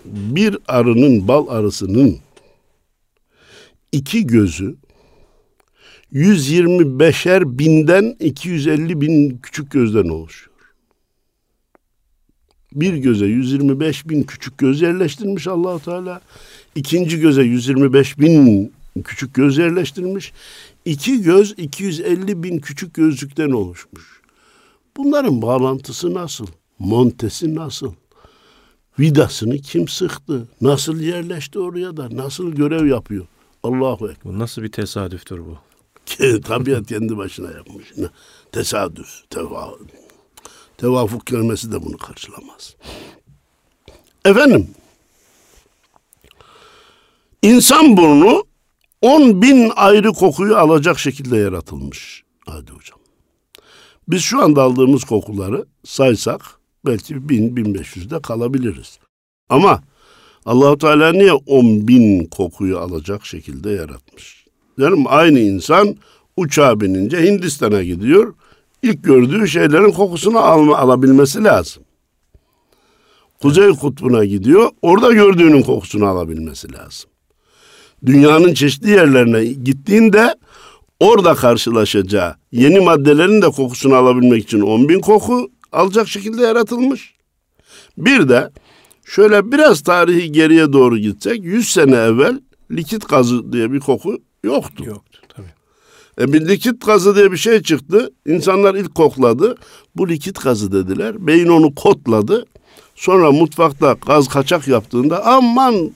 bir 0.06 0.58
arının 0.68 1.28
bal 1.28 1.48
arısının 1.48 2.18
iki 3.92 4.28
gözü 4.28 4.76
125'er 6.14 7.60
binden 7.60 8.16
250 8.20 9.02
bin 9.02 9.38
küçük 9.38 9.72
gözden 9.72 10.10
oluşuyor. 10.10 10.55
Bir 12.76 12.94
göze 12.94 13.26
125 13.26 14.10
bin 14.10 14.24
küçük 14.24 14.58
göz 14.58 14.82
yerleştirmiş 14.82 15.48
Allahu 15.48 15.80
Teala. 15.80 16.22
İkinci 16.76 17.20
göze 17.20 17.44
125 17.44 18.20
bin 18.20 18.74
küçük 19.04 19.34
göz 19.34 19.58
yerleştirmiş. 19.58 20.34
İki 20.86 21.22
göz 21.22 21.54
250 21.58 22.44
bin 22.44 22.60
küçük 22.60 22.94
gözlükten 22.94 23.52
oluşmuş. 23.52 24.22
Bunların 24.98 25.42
bağlantısı 25.42 26.14
nasıl? 26.14 26.48
Montesi 26.80 27.56
nasıl? 27.56 27.94
Vidasını 29.00 29.58
kim 29.58 29.88
sıktı? 29.88 30.48
Nasıl 30.62 31.00
yerleşti 31.00 31.60
oraya 31.60 31.98
da? 31.98 32.16
Nasıl 32.16 32.52
görev 32.52 32.86
yapıyor? 32.86 33.26
Allahu 33.64 34.10
Ekber. 34.10 34.34
Bu 34.34 34.40
nasıl 34.40 34.64
bir 34.64 34.72
tesadüftür 34.72 35.40
bu? 35.40 35.58
Tabiat 36.44 36.88
kendi 36.88 37.18
başına 37.18 37.52
yapmış. 37.52 37.94
Tesadüf, 38.52 39.24
teva, 39.30 39.74
tevafuk 40.78 41.28
kelimesi 41.28 41.72
de 41.72 41.86
bunu 41.86 41.98
karşılamaz. 41.98 42.76
Efendim, 44.26 44.68
insan 47.42 47.98
burnu 47.98 48.44
10 49.02 49.42
bin 49.42 49.72
ayrı 49.76 50.14
kokuyu 50.14 50.58
alacak 50.58 51.00
şekilde 51.00 51.38
yaratılmış. 51.38 52.24
Hadi 52.46 52.72
hocam. 52.72 53.00
Biz 54.08 54.22
şu 54.22 54.44
anda 54.44 54.62
aldığımız 54.62 55.04
kokuları 55.04 55.66
saysak 55.84 56.42
belki 56.86 57.30
bin, 57.30 57.56
bin 57.56 57.76
beş 57.76 57.96
yüzde 57.96 58.22
kalabiliriz. 58.22 59.00
Ama 59.50 59.84
Allahu 60.46 60.78
Teala 60.78 61.12
niye 61.12 61.34
on 61.34 61.88
bin 61.88 62.26
kokuyu 62.26 62.80
alacak 62.80 63.26
şekilde 63.26 63.72
yaratmış? 63.72 64.46
Diyorum 64.78 65.04
aynı 65.08 65.40
insan 65.40 65.96
uçağa 66.38 66.82
binince 66.82 67.24
Hindistan'a 67.24 67.84
gidiyor. 67.84 68.34
İlk 68.86 69.04
gördüğü 69.04 69.48
şeylerin 69.48 69.92
kokusunu 69.92 70.40
alma, 70.40 70.78
alabilmesi 70.78 71.44
lazım. 71.44 71.84
Kuzey 73.42 73.70
kutbuna 73.70 74.26
gidiyor. 74.26 74.70
Orada 74.82 75.14
gördüğünün 75.14 75.62
kokusunu 75.62 76.06
alabilmesi 76.06 76.74
lazım. 76.74 77.10
Dünyanın 78.06 78.54
çeşitli 78.54 78.90
yerlerine 78.90 79.46
gittiğinde 79.46 80.36
orada 81.00 81.36
karşılaşacağı 81.36 82.36
yeni 82.52 82.80
maddelerin 82.80 83.42
de 83.42 83.50
kokusunu 83.50 83.96
alabilmek 83.96 84.44
için 84.44 84.62
10 84.62 84.90
bin 84.90 85.00
koku 85.00 85.52
alacak 85.72 86.08
şekilde 86.08 86.42
yaratılmış. 86.42 87.16
Bir 87.98 88.30
de 88.30 88.50
şöyle 89.06 89.52
biraz 89.52 89.82
tarihi 89.82 90.32
geriye 90.32 90.74
doğru 90.74 90.98
gitsek 90.98 91.44
100 91.44 91.70
sene 91.70 91.96
evvel 91.96 92.40
likit 92.72 93.10
gazı 93.10 93.54
diye 93.54 93.72
bir 93.72 93.80
koku 93.80 94.18
yoktu. 94.44 94.84
Yoktu. 94.88 95.25
E 96.22 96.34
bir 96.34 96.48
likit 96.48 96.86
gazı 96.86 97.16
diye 97.16 97.32
bir 97.32 97.38
şey 97.38 97.62
çıktı. 97.62 98.14
İnsanlar 98.26 98.76
ilk 98.76 98.96
kokladı. 98.96 99.56
Bu 99.96 100.10
likit 100.10 100.44
gazı 100.44 100.72
dediler. 100.72 101.28
Beyin 101.28 101.48
onu 101.48 101.76
kodladı. 101.76 102.46
Sonra 102.96 103.32
mutfakta 103.32 103.96
gaz 104.08 104.28
kaçak 104.28 104.68
yaptığında 104.68 105.26
aman 105.26 105.92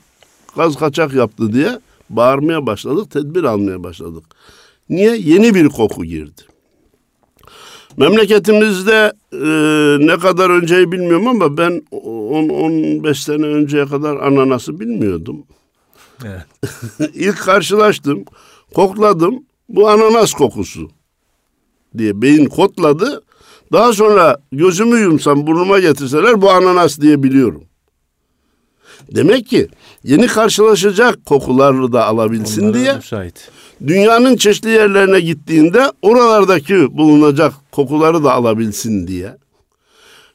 gaz 0.56 0.76
kaçak 0.76 1.14
yaptı 1.14 1.54
diye 1.54 1.80
bağırmaya 2.10 2.66
başladık. 2.66 3.12
Tedbir 3.12 3.44
almaya 3.44 3.84
başladık. 3.84 4.24
Niye? 4.90 5.16
Yeni 5.18 5.56
bir 5.56 5.70
koku 5.70 6.06
girdi. 6.06 6.42
Memleketimizde 7.98 9.14
e, 9.34 9.48
ne 10.08 10.18
kadar 10.18 10.50
önceyi 10.50 10.92
bilmiyorum 10.92 11.28
ama 11.28 11.58
ben 11.58 11.82
10-15 11.92 13.16
sene 13.24 13.46
önceye 13.46 13.86
kadar 13.86 14.16
ananası 14.16 14.80
bilmiyordum. 14.80 15.44
Evet. 16.26 16.46
İlk 17.14 17.38
karşılaştım, 17.38 18.24
kokladım. 18.76 19.44
Bu 19.70 19.90
ananas 19.90 20.34
kokusu 20.34 20.90
diye 21.98 22.22
beyin 22.22 22.46
kodladı. 22.46 23.24
Daha 23.72 23.94
sonra 23.94 24.38
gözümü 24.52 25.00
yumsam 25.00 25.48
burnuma 25.48 25.80
getirseler 25.80 26.42
bu 26.42 26.52
ananas 26.52 27.00
diye 27.00 27.24
biliyorum. 27.24 27.64
Demek 29.16 29.48
ki 29.48 29.68
yeni 30.04 30.28
karşılaşacak 30.28 31.26
kokuları 31.26 31.94
da 31.94 32.06
alabilsin 32.06 32.62
Onlara 32.62 32.74
diye 32.74 32.94
müsait. 32.96 33.52
dünyanın 33.88 34.36
çeşitli 34.36 34.70
yerlerine 34.70 35.20
gittiğinde 35.20 35.92
oralardaki 36.02 36.98
bulunacak 36.98 37.54
kokuları 37.72 38.24
da 38.24 38.34
alabilsin 38.34 39.08
diye 39.08 39.38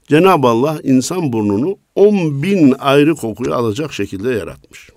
Cenab-ı 0.09 0.47
Allah 0.49 0.79
insan 0.83 1.33
burnunu 1.33 1.77
10 1.95 2.43
bin 2.43 2.75
ayrı 2.79 3.15
kokuyu 3.15 3.55
alacak 3.55 3.93
şekilde 3.93 4.31
yaratmış. 4.31 4.91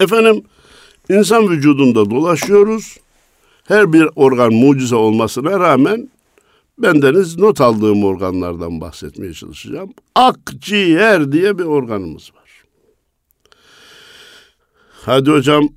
Efendim 0.00 0.44
insan 1.08 1.50
vücudunda 1.50 2.10
dolaşıyoruz. 2.10 2.96
Her 3.64 3.92
bir 3.92 4.08
organ 4.16 4.52
mucize 4.52 4.96
olmasına 4.96 5.60
rağmen 5.60 6.10
Bendeniz 6.78 7.38
not 7.38 7.60
aldığım 7.60 8.04
organlardan 8.04 8.80
bahsetmeye 8.80 9.32
çalışacağım. 9.32 9.92
Akciğer 10.14 11.32
diye 11.32 11.58
bir 11.58 11.64
organımız 11.64 12.30
var. 12.34 12.50
Hadi 14.90 15.30
hocam 15.30 15.68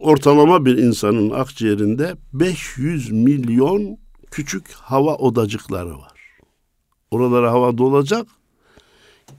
ortalama 0.00 0.64
bir 0.64 0.78
insanın 0.78 1.30
akciğerinde 1.30 2.16
500 2.32 3.10
milyon 3.10 3.98
küçük 4.30 4.72
hava 4.72 5.16
odacıkları 5.16 5.98
var. 5.98 6.20
Oralara 7.10 7.52
hava 7.52 7.78
dolacak, 7.78 8.26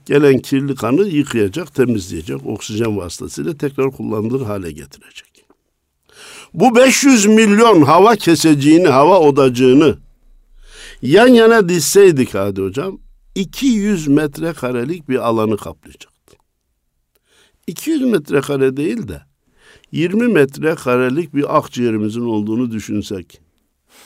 gelen 0.06 0.38
kirli 0.38 0.74
kanı 0.74 1.02
yıkayacak, 1.02 1.74
temizleyecek, 1.74 2.46
oksijen 2.46 2.96
vasıtasıyla 2.96 3.56
tekrar 3.56 3.90
kullanılır 3.90 4.46
hale 4.46 4.72
getirecek. 4.72 5.31
Bu 6.54 6.76
500 6.76 7.26
milyon 7.26 7.82
hava 7.82 8.16
keseciğini, 8.16 8.88
hava 8.88 9.20
odacığını 9.20 9.96
yan 11.02 11.28
yana 11.28 11.68
dizseydik 11.68 12.34
hadi 12.34 12.62
hocam, 12.62 12.98
200 13.34 14.08
metrekarelik 14.08 15.08
bir 15.08 15.28
alanı 15.28 15.56
kaplayacaktı. 15.56 16.36
200 17.66 18.02
metrekare 18.02 18.76
değil 18.76 19.08
de 19.08 19.22
20 19.92 20.28
metrekarelik 20.28 21.34
bir 21.34 21.56
akciğerimizin 21.56 22.20
olduğunu 22.20 22.70
düşünsek. 22.70 23.40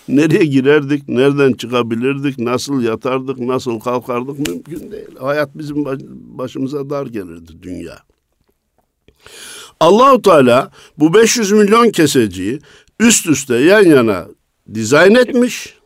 Nereye 0.09 0.45
girerdik, 0.45 1.09
nereden 1.09 1.53
çıkabilirdik, 1.53 2.39
nasıl 2.39 2.83
yatardık, 2.83 3.39
nasıl 3.39 3.81
kalkardık 3.81 4.49
mümkün 4.49 4.93
değil. 4.93 5.17
Hayat 5.21 5.59
bizim 5.59 5.85
başımıza 6.39 6.91
dar 6.91 7.07
gelirdi 7.07 7.53
dünya. 7.63 7.99
Allahu 9.81 10.23
Teala 10.23 10.71
bu 10.99 11.15
500 11.15 11.53
milyon 11.53 11.91
keseciyi 11.91 12.61
üst 13.01 13.27
üste 13.27 13.55
yan 13.55 13.83
yana 13.83 14.27
dizayn 14.75 15.15
etmiş. 15.15 15.77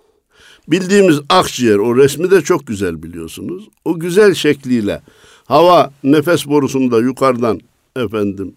Bildiğimiz 0.68 1.20
akciğer 1.28 1.76
o 1.76 1.96
resmi 1.96 2.30
de 2.30 2.42
çok 2.42 2.66
güzel 2.66 3.02
biliyorsunuz. 3.02 3.68
O 3.84 3.98
güzel 3.98 4.34
şekliyle 4.34 5.02
hava 5.44 5.92
nefes 6.04 6.46
borusunda 6.46 7.00
yukarıdan 7.00 7.60
efendim 7.96 8.54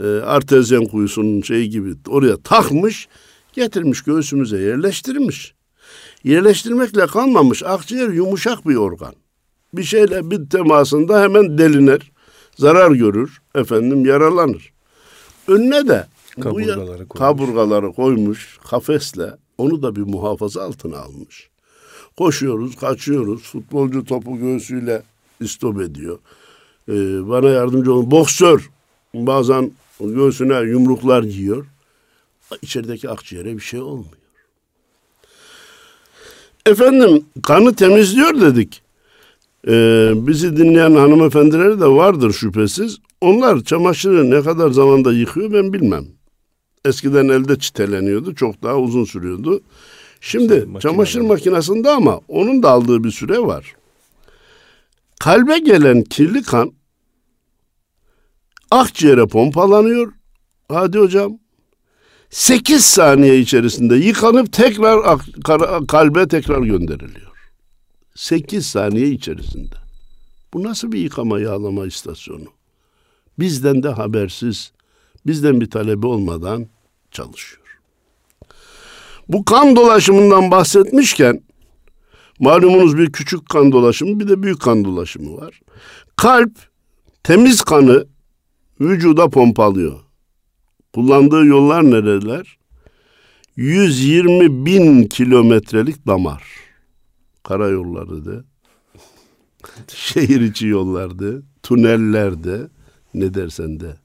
e, 0.00 0.06
artezyen 0.06 0.84
kuyusunun 0.84 1.42
şeyi 1.42 1.70
gibi 1.70 1.94
oraya 2.08 2.36
takmış, 2.36 3.08
getirmiş 3.52 4.02
göğsümüze 4.02 4.58
yerleştirmiş. 4.58 5.54
Yerleştirmekle 6.24 7.06
kalmamış. 7.06 7.62
Akciğer 7.62 8.08
yumuşak 8.08 8.68
bir 8.68 8.76
organ. 8.76 9.14
Bir 9.74 9.84
şeyle 9.84 10.30
bir 10.30 10.50
temasında 10.50 11.22
hemen 11.22 11.58
deliner, 11.58 12.00
zarar 12.56 12.90
görür, 12.90 13.40
efendim 13.54 14.06
yaralanır. 14.06 14.72
Önüne 15.48 15.88
de 15.88 16.06
kaburgaları, 16.40 16.86
koymuş. 16.86 17.18
kaburgaları 17.18 17.92
koymuş 17.92 18.58
kafesle 18.70 19.30
onu 19.58 19.82
da 19.82 19.96
bir 19.96 20.02
muhafaza 20.02 20.62
altına 20.62 20.98
almış. 20.98 21.48
Koşuyoruz, 22.18 22.76
kaçıyoruz. 22.76 23.42
Futbolcu 23.42 24.04
topu 24.04 24.38
göğsüyle 24.38 25.02
istop 25.40 25.80
ediyor. 25.80 26.18
Ee, 26.88 26.92
bana 27.28 27.48
yardımcı 27.48 27.92
olun. 27.92 28.10
Boksör 28.10 28.70
bazen 29.14 29.72
göğsüne 30.00 30.60
yumruklar 30.60 31.22
yiyor. 31.22 31.66
İçerideki 32.62 33.10
akciğere 33.10 33.56
bir 33.56 33.60
şey 33.60 33.80
olmuyor. 33.80 34.12
Efendim 36.66 37.24
kanı 37.42 37.74
temizliyor 37.74 38.40
dedik. 38.40 38.82
Ee, 39.68 40.12
bizi 40.14 40.56
dinleyen 40.56 40.94
hanımefendileri 40.94 41.80
de 41.80 41.86
vardır 41.86 42.32
şüphesiz. 42.32 42.98
Onlar 43.20 43.60
çamaşırı 43.60 44.30
ne 44.30 44.42
kadar 44.42 44.70
zamanda 44.70 45.12
yıkıyor 45.12 45.52
ben 45.52 45.72
bilmem. 45.72 46.04
Eskiden 46.84 47.28
elde 47.28 47.58
çiteleniyordu. 47.58 48.34
Çok 48.34 48.62
daha 48.62 48.76
uzun 48.76 49.04
sürüyordu. 49.04 49.60
Şimdi 50.20 50.54
işte, 50.66 50.80
çamaşır 50.80 51.20
makinesinde 51.20 51.90
ama 51.90 52.20
onun 52.28 52.62
da 52.62 52.70
aldığı 52.70 53.04
bir 53.04 53.10
süre 53.10 53.38
var. 53.38 53.74
Kalbe 55.20 55.58
gelen 55.58 56.02
kirli 56.02 56.42
kan 56.42 56.72
akciğere 58.70 59.26
pompalanıyor. 59.26 60.12
Hadi 60.68 60.98
hocam. 60.98 61.38
8 62.30 62.84
saniye 62.84 63.38
içerisinde 63.38 63.96
yıkanıp 63.96 64.52
tekrar 64.52 65.18
kalbe 65.88 66.28
tekrar 66.28 66.62
gönderiliyor. 66.62 67.35
8 68.16 68.66
saniye 68.66 69.08
içerisinde. 69.08 69.74
Bu 70.54 70.62
nasıl 70.62 70.92
bir 70.92 70.98
yıkama 70.98 71.40
yağlama 71.40 71.86
istasyonu? 71.86 72.46
Bizden 73.38 73.82
de 73.82 73.88
habersiz, 73.88 74.72
bizden 75.26 75.60
bir 75.60 75.70
talebi 75.70 76.06
olmadan 76.06 76.66
çalışıyor. 77.10 77.62
Bu 79.28 79.44
kan 79.44 79.76
dolaşımından 79.76 80.50
bahsetmişken 80.50 81.42
malumunuz 82.40 82.98
bir 82.98 83.12
küçük 83.12 83.48
kan 83.48 83.72
dolaşımı 83.72 84.20
bir 84.20 84.28
de 84.28 84.42
büyük 84.42 84.60
kan 84.60 84.84
dolaşımı 84.84 85.36
var. 85.36 85.60
Kalp 86.16 86.52
temiz 87.22 87.62
kanı 87.62 88.06
vücuda 88.80 89.30
pompalıyor. 89.30 90.00
Kullandığı 90.94 91.46
yollar 91.46 91.84
nereler? 91.84 92.58
120 93.56 94.66
bin 94.66 95.04
kilometrelik 95.04 96.06
damar. 96.06 96.65
Karayolları 97.48 98.24
da, 98.24 98.44
şehir 99.94 100.40
içi 100.40 100.66
yollarda, 100.66 101.26
tünellerde, 101.62 102.68
ne 103.14 103.34
dersen 103.34 103.80
de. 103.80 103.96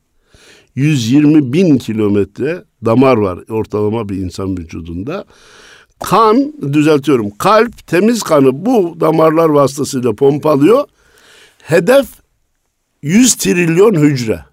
120 0.75 1.54
bin 1.54 1.77
kilometre 1.77 2.63
damar 2.86 3.17
var 3.17 3.39
ortalama 3.49 4.10
bir 4.10 4.17
insan 4.17 4.58
vücudunda. 4.58 5.25
Kan, 5.99 6.54
düzeltiyorum, 6.73 7.30
kalp 7.38 7.88
temiz 7.88 8.23
kanı 8.23 8.65
bu 8.65 8.97
damarlar 8.99 9.49
vasıtasıyla 9.49 10.13
pompalıyor. 10.13 10.84
Hedef 11.58 12.08
100 13.01 13.36
trilyon 13.36 13.93
hücre. 13.93 14.45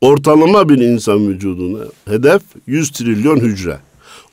Ortalama 0.00 0.68
bir 0.68 0.78
insan 0.78 1.28
vücuduna 1.28 1.84
hedef 2.04 2.42
100 2.66 2.90
trilyon 2.90 3.36
hücre. 3.36 3.78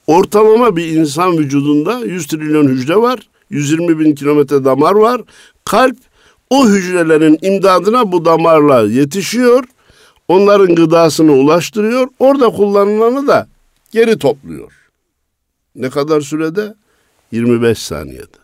Ortalama 0.08 0.76
bir 0.76 0.88
insan 0.88 1.38
vücudunda 1.38 2.00
100 2.00 2.28
trilyon 2.28 2.68
hücre 2.68 2.96
var. 2.96 3.30
120 3.50 4.00
bin 4.00 4.16
kilometre 4.16 4.66
damar 4.66 4.96
var. 4.96 5.22
Kalp 5.66 5.98
o 6.50 6.68
hücrelerin 6.68 7.40
imdadına 7.42 8.12
bu 8.12 8.26
damarlar 8.26 8.86
yetişiyor. 8.86 9.64
Onların 10.28 10.76
gıdasını 10.76 11.32
ulaştırıyor. 11.32 12.08
Orada 12.20 12.50
kullanılanı 12.50 13.28
da 13.28 13.48
geri 13.92 14.18
topluyor. 14.18 14.72
Ne 15.76 15.90
kadar 15.90 16.22
sürede? 16.22 16.76
25 17.32 17.80
saniyede. 17.80 18.38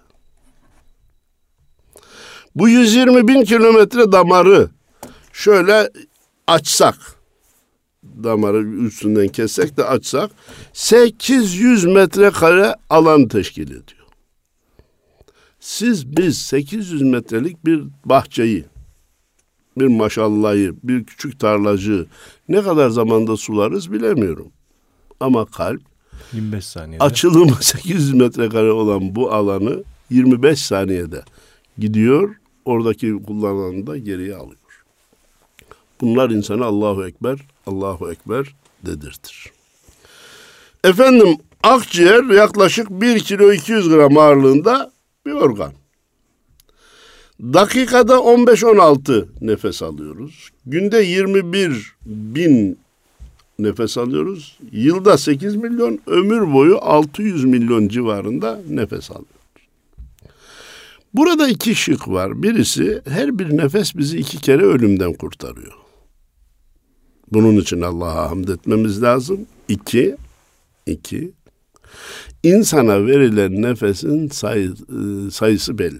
Bu 2.55 2.69
120 2.69 3.27
bin 3.27 3.43
kilometre 3.43 4.11
damarı 4.11 4.69
şöyle 5.33 5.89
açsak, 6.47 6.95
damarı 8.03 8.63
üstünden 8.63 9.27
kessek 9.27 9.77
de 9.77 9.83
açsak 9.83 10.31
800 10.73 11.85
metrekare 11.85 12.75
alan 12.89 13.27
teşkil 13.27 13.67
ediyor. 13.67 14.00
Siz 15.61 16.17
biz 16.17 16.37
800 16.37 17.01
metrelik 17.01 17.65
bir 17.65 17.83
bahçeyi, 18.05 18.65
bir 19.77 19.87
maşallahı, 19.87 20.75
bir 20.83 21.03
küçük 21.03 21.39
tarlacı 21.39 22.05
ne 22.49 22.61
kadar 22.61 22.89
zamanda 22.89 23.37
sularız 23.37 23.91
bilemiyorum. 23.91 24.51
Ama 25.19 25.45
kalp 25.45 25.81
25 26.33 26.65
saniyede. 26.65 27.03
Açılımı 27.03 27.55
800 27.61 28.13
metrekare 28.13 28.71
olan 28.71 29.15
bu 29.15 29.31
alanı 29.31 29.83
25 30.09 30.59
saniyede 30.59 31.23
gidiyor. 31.77 32.35
Oradaki 32.65 33.13
kullananı 33.27 33.87
da 33.87 33.97
geriye 33.97 34.35
alıyor. 34.35 34.83
Bunlar 36.01 36.29
insana 36.29 36.65
Allahu 36.65 37.07
Ekber, 37.07 37.39
Allahu 37.67 38.11
Ekber 38.11 38.55
dedirtir. 38.85 39.51
Efendim 40.83 41.37
akciğer 41.63 42.23
yaklaşık 42.23 42.89
1 42.89 43.19
kilo 43.19 43.51
200 43.51 43.89
gram 43.89 44.17
ağırlığında 44.17 44.90
bir 45.25 45.31
organ. 45.31 45.73
Dakikada 47.41 48.13
15-16 48.13 49.25
nefes 49.41 49.81
alıyoruz. 49.81 50.49
Günde 50.65 50.97
21 50.97 51.95
bin 52.05 52.79
nefes 53.59 53.97
alıyoruz. 53.97 54.59
Yılda 54.71 55.17
8 55.17 55.55
milyon, 55.55 55.99
ömür 56.07 56.53
boyu 56.53 56.77
600 56.81 57.45
milyon 57.45 57.87
civarında 57.87 58.61
nefes 58.69 59.11
alıyoruz. 59.11 59.41
Burada 61.13 61.47
iki 61.47 61.75
şık 61.75 62.07
var. 62.07 62.43
Birisi 62.43 63.01
her 63.07 63.39
bir 63.39 63.57
nefes 63.57 63.95
bizi 63.95 64.17
iki 64.17 64.37
kere 64.37 64.63
ölümden 64.63 65.13
kurtarıyor. 65.13 65.73
Bunun 67.31 67.57
için 67.57 67.81
Allah'a 67.81 68.29
hamd 68.29 68.47
etmemiz 68.47 69.03
lazım. 69.03 69.45
İki, 69.67 70.15
iki, 70.85 71.31
insana 72.43 73.05
verilen 73.05 73.61
nefesin 73.61 74.27
sayı, 74.27 74.71
e, 74.71 75.31
sayısı 75.31 75.77
belli. 75.77 75.99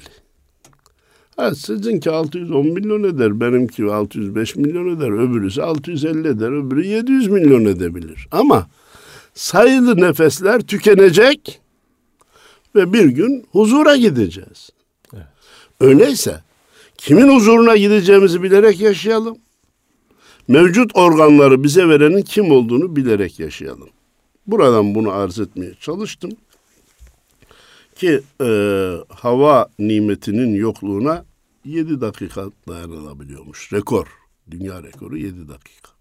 Ha, 1.35 1.55
sizinki 1.55 2.11
610 2.11 2.67
milyon 2.67 3.03
eder, 3.03 3.39
benimki 3.39 3.85
605 3.85 4.55
milyon 4.55 4.97
eder, 4.97 5.09
öbürüsü 5.09 5.61
650 5.61 6.27
eder, 6.27 6.51
öbürü 6.51 6.87
700 6.87 7.27
milyon 7.27 7.65
edebilir. 7.65 8.27
Ama 8.31 8.67
sayılı 9.33 10.01
nefesler 10.01 10.61
tükenecek 10.61 11.61
ve 12.75 12.93
bir 12.93 13.05
gün 13.05 13.45
huzura 13.51 13.95
gideceğiz. 13.95 14.69
Evet. 15.13 15.25
Öyleyse 15.79 16.41
kimin 16.97 17.35
huzuruna 17.35 17.77
gideceğimizi 17.77 18.43
bilerek 18.43 18.79
yaşayalım. 18.79 19.37
Mevcut 20.47 20.95
organları 20.95 21.63
bize 21.63 21.89
verenin 21.89 22.21
kim 22.21 22.51
olduğunu 22.51 22.95
bilerek 22.95 23.39
yaşayalım. 23.39 23.89
Buradan 24.47 24.95
bunu 24.95 25.11
arz 25.11 25.39
etmeye 25.39 25.73
çalıştım. 25.79 26.31
Ki 27.95 28.21
e, 28.41 28.47
hava 29.09 29.69
nimetinin 29.79 30.55
yokluğuna 30.55 31.25
7 31.65 32.01
dakika 32.01 32.45
dayanılabiliyormuş. 32.67 33.73
Rekor. 33.73 34.07
Dünya 34.51 34.83
rekoru 34.83 35.17
7 35.17 35.47
dakika. 35.47 35.91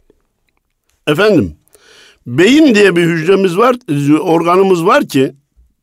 Efendim, 1.06 1.56
beyin 2.26 2.74
diye 2.74 2.96
bir 2.96 3.04
hücremiz 3.04 3.56
var, 3.56 3.76
organımız 4.20 4.86
var 4.86 5.08
ki 5.08 5.34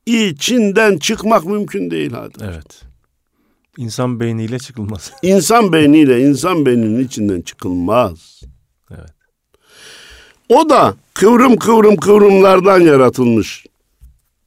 içinden 0.06 0.98
çıkmak 0.98 1.46
mümkün 1.46 1.92
değil 1.92 2.12
hadi. 2.12 2.38
Evet. 2.42 2.84
İnsan 3.78 4.20
beyniyle 4.20 4.60
çıkılmaz. 4.60 5.12
İnsan 5.22 5.74
beyniyle 5.74 6.22
insan 6.22 6.66
beyninin 6.66 7.06
içinden 7.06 7.42
çıkılmaz. 7.42 8.42
Evet. 8.92 9.17
O 10.50 10.70
da 10.70 10.96
kıvrım 11.14 11.58
kıvrım 11.58 11.96
kıvrımlardan 11.96 12.80
yaratılmış. 12.80 13.66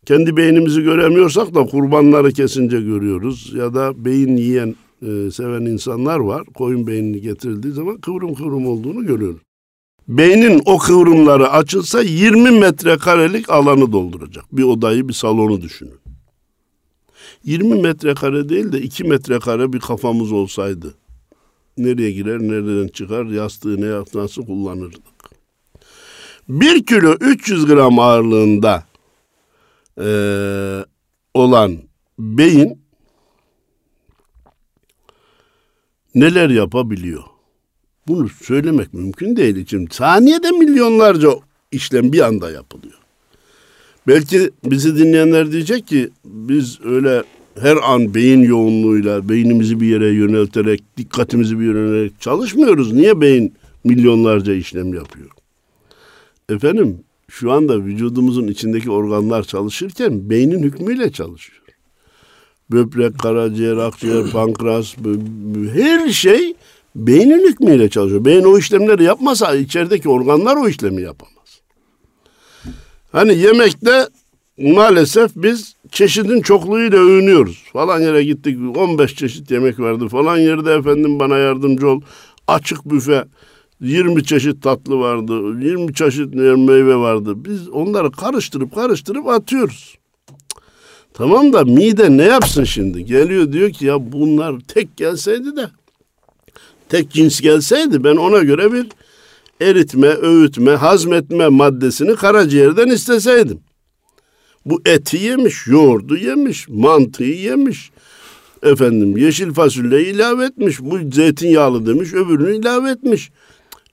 Kendi 0.07 0.37
beynimizi 0.37 0.83
göremiyorsak 0.83 1.55
da 1.55 1.67
kurbanları 1.67 2.33
kesince 2.33 2.81
görüyoruz. 2.81 3.53
Ya 3.55 3.75
da 3.75 4.05
beyin 4.05 4.37
yiyen, 4.37 4.75
e, 5.03 5.31
seven 5.31 5.61
insanlar 5.61 6.19
var. 6.19 6.45
Koyun 6.55 6.87
beynini 6.87 7.21
getirildiği 7.21 7.73
zaman 7.73 7.99
kıvrım 7.99 8.35
kıvrım 8.35 8.67
olduğunu 8.67 9.07
görüyoruz. 9.07 9.41
Beynin 10.09 10.63
o 10.67 10.79
kıvrımları 10.79 11.51
açılsa 11.51 12.03
20 12.03 12.51
metrekarelik 12.51 13.51
alanı 13.51 13.93
dolduracak. 13.93 14.45
Bir 14.53 14.63
odayı, 14.63 15.09
bir 15.09 15.13
salonu 15.13 15.61
düşünün. 15.61 16.01
20 17.45 17.83
metrekare 17.83 18.49
değil 18.49 18.73
de 18.73 18.81
2 18.81 19.05
metrekare 19.05 19.73
bir 19.73 19.81
kafamız 19.81 20.33
olsaydı. 20.33 20.95
Nereye 21.79 22.11
girer, 22.11 22.41
nereden 22.41 22.89
çıkar, 22.89 23.25
yastığı 23.25 23.81
ne 23.81 24.21
nasıl 24.21 24.47
kullanırdık. 24.47 25.19
1 26.51 26.87
kilo 26.87 27.17
300 27.21 27.67
gram 27.67 27.99
ağırlığında 27.99 28.85
e, 30.01 30.09
olan 31.35 31.79
beyin 32.19 32.79
neler 36.15 36.51
yapabiliyor? 36.51 37.23
Bunu 38.09 38.29
söylemek 38.29 38.95
mümkün 38.95 39.37
değil 39.37 39.57
için. 39.57 39.89
Saniyede 39.91 40.51
milyonlarca 40.51 41.31
işlem 41.73 42.13
bir 42.13 42.21
anda 42.21 42.51
yapılıyor. 42.51 42.99
Belki 44.07 44.51
bizi 44.65 44.99
dinleyenler 44.99 45.53
diyecek 45.53 45.87
ki 45.87 46.11
biz 46.25 46.81
öyle 46.85 47.23
her 47.61 47.77
an 47.77 48.15
beyin 48.15 48.43
yoğunluğuyla 48.43 49.29
beynimizi 49.29 49.81
bir 49.81 49.87
yere 49.87 50.09
yönelterek, 50.09 50.83
dikkatimizi 50.97 51.61
bir 51.61 51.67
yere 51.67 51.79
yönelterek 51.79 52.21
çalışmıyoruz. 52.21 52.93
Niye 52.93 53.21
beyin 53.21 53.55
milyonlarca 53.85 54.53
işlem 54.55 54.95
yapıyor? 54.95 55.31
Efendim 56.51 56.99
şu 57.29 57.53
anda 57.53 57.85
vücudumuzun 57.85 58.49
içindeki 58.49 58.91
organlar 58.91 59.43
çalışırken 59.43 60.31
beynin 60.31 60.63
hükmüyle 60.63 61.13
çalışıyor. 61.13 61.61
Böbrek, 62.71 63.19
karaciğer, 63.19 63.77
akciğer, 63.77 64.31
pankreas, 64.31 64.95
her 65.75 66.09
şey 66.09 66.55
beynin 66.97 67.49
hükmüyle 67.49 67.91
çalışıyor. 67.91 68.25
Beyin 68.25 68.45
o 68.45 68.59
işlemleri 68.59 69.05
yapmasa 69.05 69.55
içerideki 69.55 70.09
organlar 70.09 70.57
o 70.57 70.69
işlemi 70.69 71.03
yapamaz. 71.03 71.61
Hani 73.13 73.39
yemekte 73.39 74.09
maalesef 74.59 75.31
biz 75.37 75.75
çeşidin 75.91 76.43
çokluğuyla 76.43 76.99
övünüyoruz. 76.99 77.65
Falan 77.73 78.01
yere 78.01 78.25
gittik 78.25 78.77
15 78.77 79.15
çeşit 79.15 79.51
yemek 79.51 79.81
vardı. 79.81 80.09
Falan 80.09 80.39
yerde 80.39 80.75
efendim 80.75 81.19
bana 81.19 81.39
yardımcı 81.39 81.89
ol. 81.89 82.01
Açık 82.49 82.85
büfe 82.85 83.25
20 83.81 84.25
çeşit 84.25 84.62
tatlı 84.62 84.99
vardı. 84.99 85.33
20 85.66 85.95
çeşit 85.95 86.35
meyve 86.35 86.97
vardı. 86.97 87.45
Biz 87.45 87.69
onları 87.69 88.12
karıştırıp 88.12 88.75
karıştırıp 88.75 89.29
atıyoruz. 89.29 89.99
Tamam 91.14 91.53
da 91.53 91.64
mide 91.64 92.16
ne 92.16 92.25
yapsın 92.25 92.64
şimdi? 92.64 93.05
Geliyor 93.05 93.53
diyor 93.53 93.71
ki 93.71 93.87
ya 93.87 94.12
bunlar 94.12 94.55
tek 94.69 94.97
gelseydi 94.97 95.57
de 95.57 95.71
tek 96.88 97.11
cins 97.11 97.40
gelseydi 97.40 98.05
ben 98.05 98.16
ona 98.16 98.38
göre 98.38 98.73
bir 98.73 98.87
eritme, 99.61 100.09
öğütme, 100.09 100.71
hazmetme 100.71 101.49
maddesini 101.49 102.16
karaciğerden 102.16 102.88
isteseydim. 102.88 103.61
Bu 104.66 104.83
eti 104.85 105.16
yemiş, 105.16 105.66
yoğurdu 105.66 106.16
yemiş, 106.16 106.69
mantıyı 106.69 107.38
yemiş. 107.38 107.90
Efendim 108.62 109.16
yeşil 109.16 109.53
fasulye 109.53 110.03
ilave 110.03 110.45
etmiş. 110.45 110.81
Bu 110.81 110.99
zeytinyağlı 111.12 111.87
demiş, 111.87 112.14
öbürünü 112.14 112.57
ilave 112.57 112.90
etmiş. 112.90 113.31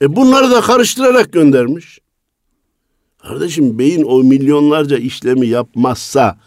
E 0.02 0.16
bunları 0.16 0.52
da 0.52 0.62
karıştırarak 0.62 1.34
göndermiş. 1.34 2.00
Kardeşim 3.18 3.80
beyin 3.80 4.04
o 4.04 4.24
milyonlarca 4.24 4.98
işlemi 4.98 5.48
yapmazsa 5.48 6.38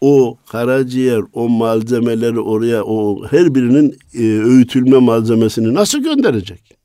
o 0.00 0.38
karaciğer 0.48 1.22
o 1.32 1.48
malzemeleri 1.48 2.40
oraya 2.40 2.84
o 2.84 3.26
her 3.30 3.54
birinin 3.54 3.98
e, 4.14 4.22
öğütülme 4.22 4.98
malzemesini 4.98 5.74
nasıl 5.74 5.98
gönderecek? 5.98 6.76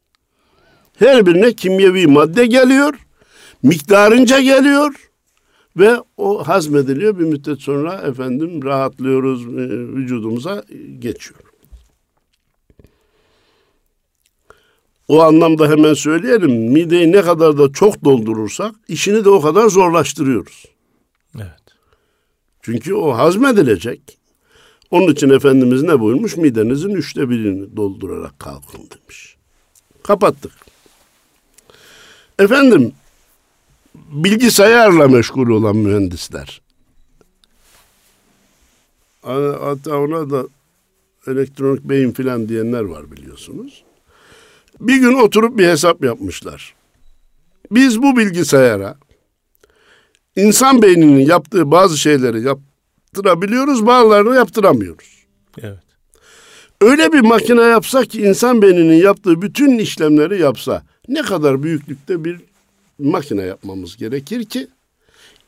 Her 1.00 1.26
birine 1.26 1.54
kimyevi 1.54 2.08
madde 2.08 2.46
geliyor, 2.46 2.94
miktarınca 3.64 4.40
geliyor 4.40 5.10
ve 5.78 5.96
o 6.18 6.48
hazmediliyor. 6.48 7.20
Bir 7.20 7.24
müddet 7.24 7.62
sonra 7.62 7.94
efendim 7.94 8.64
rahatlıyoruz, 8.64 9.46
e, 9.46 9.70
vücudumuza 9.96 10.64
geçiyor. 11.00 11.45
O 15.08 15.22
anlamda 15.22 15.70
hemen 15.70 15.94
söyleyelim. 15.94 16.52
Mideyi 16.52 17.12
ne 17.12 17.22
kadar 17.22 17.58
da 17.58 17.72
çok 17.72 18.04
doldurursak 18.04 18.76
işini 18.88 19.26
de 19.26 19.30
o 19.30 19.42
kadar 19.42 19.70
zorlaştırıyoruz. 19.70 20.66
Evet. 21.36 21.62
Çünkü 22.62 22.94
o 22.94 23.18
hazmedilecek. 23.18 24.18
Onun 24.92 25.12
için 25.12 25.30
Efendimiz 25.30 25.84
ne 25.84 26.00
buyurmuş? 26.00 26.38
Midenizin 26.38 26.90
üçte 26.90 27.30
birini 27.30 27.76
doldurarak 27.76 28.40
kalkın 28.40 28.80
demiş. 28.80 29.38
Kapattık. 30.04 30.52
Efendim 32.40 32.94
bilgisayarla 33.96 35.08
meşgul 35.08 35.50
olan 35.50 35.76
mühendisler. 35.76 36.62
Hatta 39.22 39.98
ona 39.98 40.30
da 40.30 40.48
elektronik 41.28 41.84
beyin 41.84 42.12
filan 42.12 42.50
diyenler 42.50 42.82
var 42.82 43.12
biliyorsunuz. 43.12 43.85
Bir 44.80 44.96
gün 44.96 45.14
oturup 45.14 45.58
bir 45.58 45.68
hesap 45.68 46.04
yapmışlar. 46.04 46.76
Biz 47.72 48.02
bu 48.02 48.18
bilgisayara 48.18 48.98
insan 50.36 50.82
beyninin 50.82 51.26
yaptığı 51.26 51.72
bazı 51.72 51.98
şeyleri 51.98 52.42
yaptırabiliyoruz, 52.42 53.86
bazılarını 53.86 54.36
yaptıramıyoruz. 54.36 55.26
Evet. 55.62 55.80
Öyle 56.82 57.14
bir 57.14 57.20
makine 57.20 57.62
yapsak 57.62 58.10
ki 58.10 58.22
insan 58.22 58.62
beyninin 58.62 59.04
yaptığı 59.04 59.42
bütün 59.42 59.78
işlemleri 59.78 60.42
yapsa 60.42 60.84
ne 61.08 61.22
kadar 61.22 61.64
büyüklükte 61.64 62.26
bir 62.26 62.40
makine 63.00 63.42
yapmamız 63.42 63.98
gerekir 63.98 64.46
ki 64.46 64.68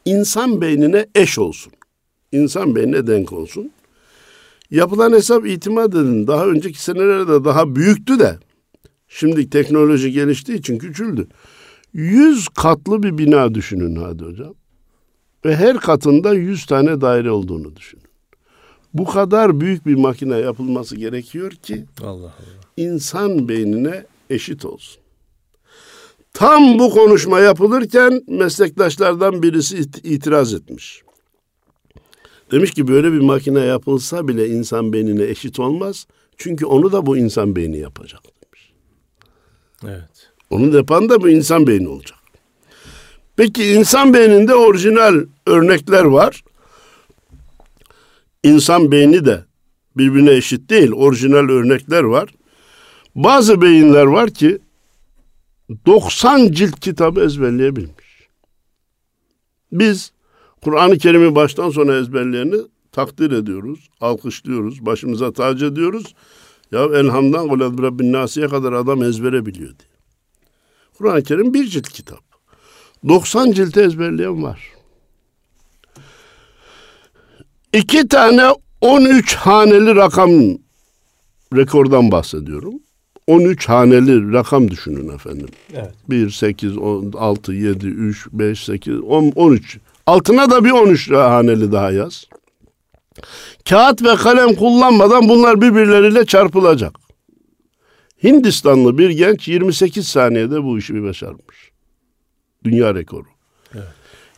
insan 0.06 0.62
beynine 0.62 1.06
eş 1.16 1.40
olsun. 1.40 1.74
İnsan 2.32 2.76
beynine 2.76 3.08
denk 3.08 3.34
olsun. 3.34 3.72
Yapılan 4.72 5.14
hesap 5.14 5.48
itimat 5.48 5.90
edin. 5.90 6.28
Daha 6.28 6.48
önceki 6.48 6.84
senelerde 6.84 7.46
daha 7.46 7.76
büyüktü 7.76 8.20
de 8.20 8.38
Şimdi 9.08 9.50
teknoloji 9.50 10.12
geliştiği 10.12 10.58
için 10.58 10.78
küçüldü. 10.78 11.28
Yüz 11.94 12.48
katlı 12.48 13.04
bir 13.04 13.18
bina 13.18 13.56
düşünün 13.56 13.96
hadi 13.96 14.24
hocam. 14.24 14.54
Ve 15.46 15.56
her 15.56 15.78
katında 15.78 16.34
yüz 16.34 16.66
tane 16.66 17.02
daire 17.02 17.32
olduğunu 17.32 17.76
düşünün. 17.76 18.04
Bu 18.94 19.06
kadar 19.06 19.62
büyük 19.62 19.86
bir 19.86 19.96
makine 19.96 20.38
yapılması 20.38 20.96
gerekiyor 20.96 21.52
ki 21.52 21.86
Allah 22.02 22.10
Allah. 22.10 22.34
insan 22.78 23.50
beynine 23.50 24.06
eşit 24.30 24.66
olsun. 24.66 25.02
Tam 26.34 26.80
bu 26.80 26.90
konuşma 26.90 27.40
yapılırken 27.40 28.22
meslektaşlardan 28.28 29.44
birisi 29.44 29.78
itiraz 30.04 30.54
etmiş. 30.54 31.04
Demiş 32.52 32.72
ki 32.72 32.88
böyle 32.88 33.12
bir 33.12 33.20
makine 33.20 33.60
yapılsa 33.60 34.28
bile 34.28 34.50
insan 34.50 34.94
beynine 34.94 35.24
eşit 35.24 35.60
olmaz. 35.60 36.08
Çünkü 36.38 36.66
onu 36.66 36.92
da 36.92 37.06
bu 37.06 37.18
insan 37.18 37.56
beyni 37.56 37.78
yapacak. 37.78 38.22
Evet. 39.84 40.32
Onu 40.50 40.76
yapan 40.76 41.10
da 41.10 41.22
bu 41.22 41.30
insan 41.30 41.68
beyni 41.68 41.88
olacak. 41.88 42.20
Peki 43.36 43.64
insan 43.64 44.14
beyninde 44.14 44.56
orijinal 44.56 45.26
örnekler 45.46 46.04
var. 46.04 46.44
İnsan 48.44 48.92
beyni 48.92 49.26
de 49.26 49.46
birbirine 49.98 50.32
eşit 50.32 50.70
değil. 50.70 50.92
Orijinal 50.92 51.50
örnekler 51.50 52.04
var. 52.04 52.30
Bazı 53.16 53.62
beyinler 53.62 54.06
var 54.06 54.30
ki 54.30 54.60
90 55.86 56.52
cilt 56.52 56.80
kitabı 56.80 57.22
ezberleyebilmiş. 57.22 58.28
Biz 59.72 60.12
Kur'an-ı 60.62 60.98
Kerim'i 60.98 61.36
baştan 61.36 61.70
sona 61.70 61.96
ezberleyeni 61.96 62.56
takdir 62.92 63.32
ediyoruz, 63.32 63.90
alkışlıyoruz, 64.02 64.86
başımıza 64.86 65.34
tac 65.34 65.66
ediyoruz. 65.66 66.16
Ya 66.72 66.84
Elham'dan 66.84 67.48
Kulad 67.48 67.84
Rabbin 67.84 68.14
Nasi'ye 68.14 68.48
kadar 68.48 68.74
adam 68.74 69.04
ezbere 69.04 69.46
biliyor 69.46 69.70
diye. 69.70 69.90
Kur'an-ı 70.98 71.24
Kerim 71.24 71.54
bir 71.54 71.66
cilt 71.66 71.90
kitap. 71.90 72.20
90 73.08 73.52
cilt 73.52 73.78
ezberleyen 73.78 74.44
var. 74.44 74.72
İki 77.74 78.08
tane 78.08 78.44
13 78.82 79.36
haneli 79.36 79.96
rakam 79.96 80.32
rekordan 81.56 82.12
bahsediyorum. 82.12 82.74
13 83.28 83.70
haneli 83.70 84.34
rakam 84.34 84.72
düşünün 84.72 85.16
efendim. 85.16 85.50
Evet. 85.74 85.94
1, 86.10 86.30
8, 86.30 86.78
10, 86.78 87.12
6, 87.18 87.54
7, 87.54 87.88
3, 87.88 88.28
5, 88.32 88.64
8, 88.64 89.00
10, 89.00 89.32
13. 89.36 89.78
Altına 90.06 90.52
da 90.52 90.66
bir 90.66 90.72
13 90.72 91.12
haneli 91.12 91.72
daha 91.72 91.92
yaz. 91.92 92.26
Kağıt 93.70 94.04
ve 94.04 94.16
kalem 94.16 94.56
kullanmadan 94.56 95.30
bunlar 95.30 95.62
birbirleriyle 95.62 96.26
çarpılacak. 96.26 96.96
Hindistanlı 98.24 98.98
bir 98.98 99.10
genç 99.10 99.48
28 99.48 100.08
saniyede 100.08 100.64
bu 100.64 100.78
işi 100.78 100.96
bir 100.96 101.04
başarmış. 101.04 101.72
Dünya 102.64 102.96
rekoru. 102.96 103.28
Evet. 103.74 103.88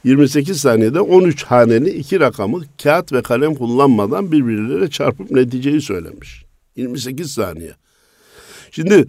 28 0.04 0.60
saniyede 0.60 1.00
13 1.00 1.44
haneli 1.44 1.90
iki 1.90 2.20
rakamı 2.20 2.64
kağıt 2.84 3.14
ve 3.14 3.22
kalem 3.22 3.56
kullanmadan 3.56 4.32
birbirleriyle 4.32 4.90
çarpıp 4.90 5.32
neticeyi 5.32 5.82
söylemiş. 5.82 6.46
28 6.76 7.32
saniye. 7.32 7.72
Şimdi 8.72 9.06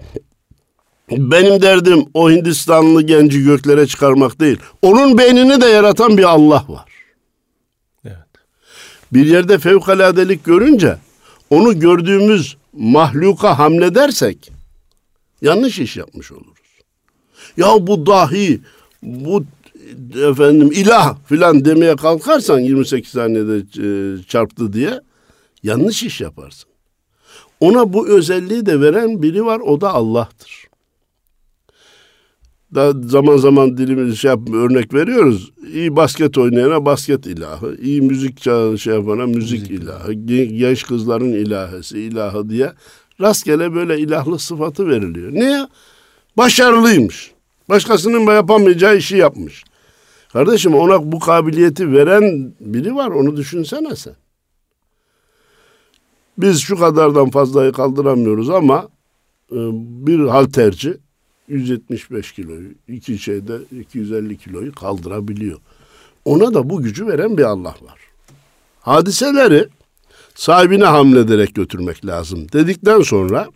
benim 1.11 1.63
derdim 1.63 2.05
o 2.15 2.31
Hindistanlı 2.31 3.03
genci 3.03 3.45
göklere 3.45 3.87
çıkarmak 3.87 4.41
değil. 4.41 4.59
Onun 4.83 5.19
beynini 5.19 5.61
de 5.61 5.67
yaratan 5.67 6.19
bir 6.19 6.25
Allah 6.25 6.65
var. 6.69 6.90
Bir 9.13 9.27
yerde 9.27 9.59
fevkaladelik 9.59 10.45
görünce 10.45 10.99
onu 11.51 11.79
gördüğümüz 11.79 12.57
mahluka 12.73 13.59
hamledersek 13.59 14.51
yanlış 15.43 15.79
iş 15.79 15.97
yapmış 15.97 16.33
oluruz. 16.33 16.61
Ya 17.57 17.87
bu 17.87 18.07
dahi, 18.07 18.61
bu 19.03 19.45
efendim 20.23 20.73
ilah 20.73 21.17
filan 21.27 21.65
demeye 21.65 21.97
kalkarsan 21.97 22.59
28 22.59 23.11
saniyede 23.11 23.57
e, 23.57 24.23
çarptı 24.23 24.73
diye 24.73 25.01
yanlış 25.63 26.03
iş 26.03 26.21
yaparsın. 26.21 26.71
Ona 27.61 27.93
bu 27.93 28.09
özelliği 28.09 28.67
de 28.67 28.81
veren 28.81 29.23
biri 29.23 29.45
var 29.45 29.61
o 29.61 29.81
da 29.81 29.93
Allah'tır. 29.93 30.70
Da 32.75 32.93
zaman 33.09 33.37
zaman 33.37 33.77
dilimiz 33.77 34.19
şey 34.19 34.29
yap, 34.29 34.41
örnek 34.55 34.95
veriyoruz. 34.95 35.53
İyi 35.75 35.97
basket 35.97 36.39
oynayana 36.39 36.85
basket 36.85 37.27
ilahı, 37.27 37.77
iyi 37.83 38.03
müzik 38.03 38.41
çal- 38.41 38.77
şey 38.77 38.95
yapana 38.95 39.27
müzik, 39.27 39.61
Müzik 39.71 39.83
ilahı, 39.83 40.13
gen- 40.13 40.57
genç 40.57 40.87
kızların 40.87 41.33
ilahesi, 41.33 42.01
ilahı 42.01 42.49
diye 42.51 42.73
rastgele 43.21 43.75
böyle 43.75 43.99
ilahlık 43.99 44.41
sıfatı 44.41 44.89
veriliyor. 44.89 45.33
Niye? 45.33 45.67
Başarılıymış. 46.37 47.31
Başkasının 47.69 48.21
yapamayacağı 48.35 48.97
işi 48.97 49.17
yapmış. 49.17 49.65
Kardeşim 50.33 50.75
ona 50.75 51.13
bu 51.13 51.19
kabiliyeti 51.19 51.93
veren 51.93 52.53
biri 52.61 52.95
var 52.95 53.09
onu 53.11 53.37
düşünsene 53.37 53.97
sen. 53.97 54.15
Biz 56.39 56.61
şu 56.61 56.77
kadardan 56.79 57.31
fazlayı 57.31 57.73
kaldıramıyoruz 57.73 58.51
ama 58.51 58.89
e, 59.53 59.57
bir 60.07 60.27
halterci 60.27 60.95
175 61.51 62.33
kiloyu, 62.33 62.69
iki 62.89 63.19
şeyde 63.19 63.59
250 63.81 64.39
kiloyu 64.39 64.73
kaldırabiliyor. 64.73 65.59
Ona 66.25 66.55
da 66.55 66.71
bu 66.71 66.83
gücü 66.83 67.07
veren 67.07 67.39
bir 67.39 67.43
Allah 67.45 67.75
var. 67.83 67.99
Hadiseleri 68.81 69.69
sahibine 70.35 70.85
hamlederek 70.85 71.55
götürmek 71.55 72.07
lazım 72.07 72.53
dedikten 72.53 73.01
sonra 73.01 73.49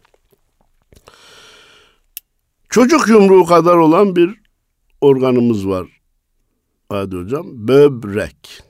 çocuk 2.71 3.09
yumruğu 3.09 3.45
kadar 3.45 3.77
olan 3.77 4.17
bir 4.17 4.41
organımız 5.01 5.69
var. 5.69 5.87
Hadi 6.89 7.17
hocam 7.17 7.47
böbrek. 7.69 8.63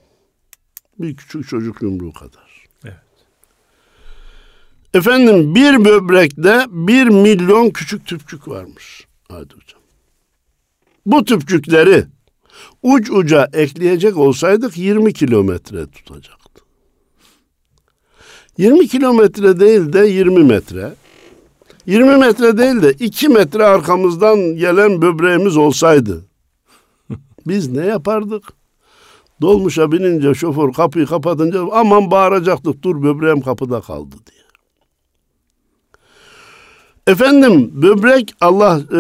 Bir 0.99 1.17
küçük 1.17 1.49
çocuk 1.49 1.83
yumruğu 1.83 2.13
kadar. 2.13 2.67
Evet. 2.85 2.95
Efendim 4.95 5.55
bir 5.55 5.85
böbrekte 5.85 6.67
bir 6.69 7.07
milyon 7.07 7.71
küçük 7.71 8.07
tüpçük 8.07 8.49
varmış. 8.49 9.04
Hadi 9.29 9.55
hocam. 9.55 9.81
Bu 11.07 11.25
tüpçükleri 11.25 12.05
uç 12.83 13.11
uca 13.11 13.49
ekleyecek 13.53 14.17
olsaydık 14.17 14.79
20 14.79 15.13
kilometre 15.13 15.87
tutacaktı. 15.87 16.63
20 18.59 18.89
kilometre 18.89 19.61
değil 19.61 19.93
de 19.93 20.07
20 20.07 20.45
metre. 20.45 20.95
20 21.87 22.17
metre 22.17 22.59
değil 22.59 22.83
de 22.83 22.93
2 22.93 23.29
metre 23.29 23.65
arkamızdan 23.65 24.39
gelen 24.39 25.03
böbreğimiz 25.03 25.57
olsaydı. 25.57 26.25
Biz 27.47 27.69
ne 27.69 27.87
yapardık? 27.87 28.45
Dolmuşa 29.41 29.93
binince 29.93 30.35
şoför 30.35 30.73
kapıyı 30.73 31.07
kapatınca 31.07 31.61
aman 31.73 32.11
bağıracaktık 32.11 32.83
dur 32.83 33.03
böbreğim 33.03 33.41
kapıda 33.41 33.81
kaldı 33.81 34.17
diye. 34.27 34.44
Efendim 37.07 37.83
böbrek 37.83 38.35
Allah 38.41 38.81
e, 38.91 38.95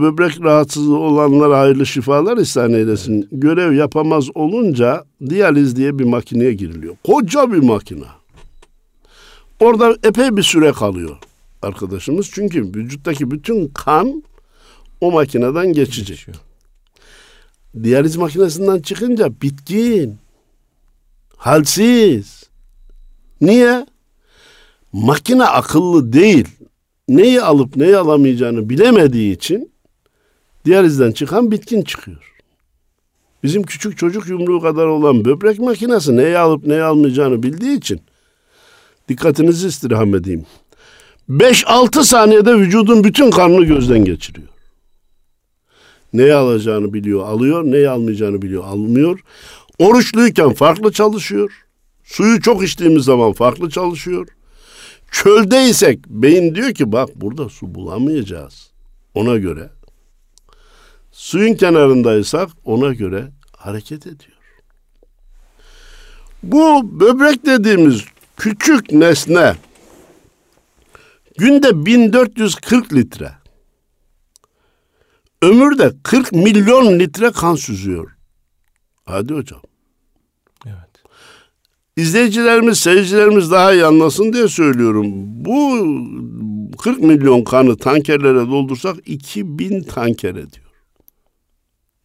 böbrek 0.00 0.40
rahatsızlığı 0.40 0.98
olanlara 0.98 1.58
hayırlı 1.58 1.86
şifalar 1.86 2.36
ihsan 2.36 2.72
eylesin. 2.72 3.28
Görev 3.32 3.72
yapamaz 3.72 4.28
olunca 4.34 5.04
diyaliz 5.28 5.76
diye 5.76 5.98
bir 5.98 6.04
makineye 6.04 6.52
giriliyor. 6.52 6.96
Koca 7.04 7.52
bir 7.52 7.58
makine. 7.58 8.04
Orada 9.60 9.96
epey 10.04 10.36
bir 10.36 10.42
süre 10.42 10.72
kalıyor 10.72 11.16
arkadaşımız. 11.62 12.30
Çünkü 12.32 12.64
vücuttaki 12.74 13.30
bütün 13.30 13.68
kan 13.68 14.22
o 15.00 15.12
makineden 15.12 15.72
geçecek. 15.72 16.06
Geçiyor. 16.06 16.36
Diyaliz 17.82 18.16
makinesinden 18.16 18.82
çıkınca 18.82 19.30
bitkin, 19.42 20.18
halsiz. 21.36 22.44
Niye? 23.40 23.86
Makine 24.92 25.44
akıllı 25.44 26.12
değil. 26.12 26.48
Neyi 27.10 27.42
alıp 27.42 27.76
neyi 27.76 27.96
alamayacağını 27.96 28.68
bilemediği 28.68 29.34
için 29.36 29.72
diyalizden 30.64 31.12
çıkan 31.12 31.50
bitkin 31.50 31.82
çıkıyor. 31.82 32.34
Bizim 33.42 33.62
küçük 33.62 33.98
çocuk 33.98 34.28
yumruğu 34.28 34.60
kadar 34.60 34.86
olan 34.86 35.24
böbrek 35.24 35.58
makinesi 35.58 36.16
neyi 36.16 36.38
alıp 36.38 36.66
neyi 36.66 36.82
almayacağını 36.82 37.42
bildiği 37.42 37.78
için 37.78 38.00
dikkatinizi 39.08 39.68
istirham 39.68 40.14
edeyim. 40.14 40.46
5-6 41.30 42.04
saniyede 42.04 42.58
vücudun 42.58 43.04
bütün 43.04 43.30
kanını 43.30 43.64
gözden 43.64 44.04
geçiriyor. 44.04 44.48
Neyi 46.12 46.34
alacağını 46.34 46.92
biliyor, 46.92 47.28
alıyor. 47.28 47.64
Neyi 47.64 47.88
almayacağını 47.88 48.42
biliyor, 48.42 48.64
almıyor. 48.64 49.20
Oruçluyken 49.78 50.52
farklı 50.52 50.92
çalışıyor. 50.92 51.66
Suyu 52.04 52.40
çok 52.40 52.64
içtiğimiz 52.64 53.04
zaman 53.04 53.32
farklı 53.32 53.70
çalışıyor. 53.70 54.26
Çöldeysek 55.10 56.06
beyin 56.06 56.54
diyor 56.54 56.74
ki 56.74 56.92
bak 56.92 57.08
burada 57.16 57.48
su 57.48 57.74
bulamayacağız. 57.74 58.70
Ona 59.14 59.36
göre. 59.36 59.70
Suyun 61.12 61.54
kenarındaysak 61.54 62.48
ona 62.64 62.92
göre 62.92 63.28
hareket 63.56 64.06
ediyor. 64.06 64.38
Bu 66.42 67.00
böbrek 67.00 67.46
dediğimiz 67.46 68.04
küçük 68.36 68.92
nesne 68.92 69.56
günde 71.38 71.86
1440 71.86 72.92
litre 72.94 73.32
ömürde 75.42 75.92
40 76.02 76.32
milyon 76.32 76.98
litre 76.98 77.30
kan 77.30 77.54
süzüyor. 77.54 78.16
Hadi 79.04 79.34
hocam. 79.34 79.60
İzleyicilerimiz, 82.00 82.78
seyircilerimiz 82.78 83.50
daha 83.50 83.72
iyi 83.72 83.84
anlasın 83.84 84.32
diye 84.32 84.48
söylüyorum. 84.48 85.12
Bu 85.16 85.88
40 86.78 87.00
milyon 87.00 87.44
kanı 87.44 87.76
tankerlere 87.76 88.46
doldursak 88.46 88.96
2000 89.06 89.82
tanker 89.82 90.30
ediyor. 90.30 90.70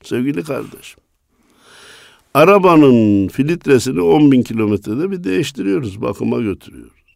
Sevgili 0.03 0.43
kardeşim. 0.43 0.99
Arabanın 2.33 3.27
filtresini 3.27 4.01
10 4.01 4.31
bin 4.31 4.43
kilometrede 4.43 5.11
bir 5.11 5.23
değiştiriyoruz, 5.23 6.01
bakıma 6.01 6.41
götürüyoruz. 6.41 7.15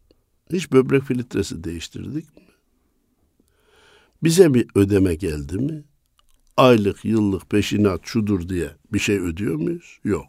Hiç 0.52 0.72
böbrek 0.72 1.02
filtresi 1.02 1.64
değiştirdik 1.64 2.36
mi? 2.36 2.42
Bize 4.22 4.54
bir 4.54 4.66
ödeme 4.74 5.14
geldi 5.14 5.58
mi? 5.58 5.84
Aylık, 6.56 7.04
yıllık, 7.04 7.50
peşinat 7.50 8.00
şudur 8.04 8.48
diye 8.48 8.70
bir 8.92 8.98
şey 8.98 9.18
ödüyor 9.18 9.54
muyuz? 9.54 9.98
Yok. 10.04 10.26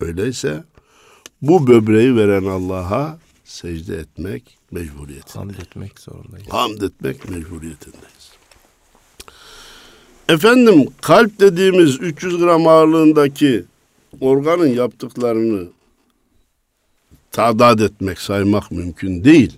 Öyleyse 0.00 0.64
bu 1.42 1.66
böbreği 1.66 2.16
veren 2.16 2.44
Allah'a 2.44 3.18
secde 3.44 3.96
etmek 3.96 4.58
mecburiyeti. 4.70 5.38
Hamd 5.38 5.54
etmek 5.54 5.98
zorundayız. 6.00 6.48
Hamd 6.48 6.80
etmek 6.82 7.28
mecburiyetindeyiz. 7.28 8.32
Efendim 10.28 10.88
kalp 11.00 11.40
dediğimiz 11.40 12.00
300 12.00 12.38
gram 12.38 12.66
ağırlığındaki 12.66 13.64
organın 14.20 14.66
yaptıklarını 14.66 15.68
tadat 17.30 17.80
etmek, 17.80 18.18
saymak 18.18 18.70
mümkün 18.70 19.24
değil. 19.24 19.56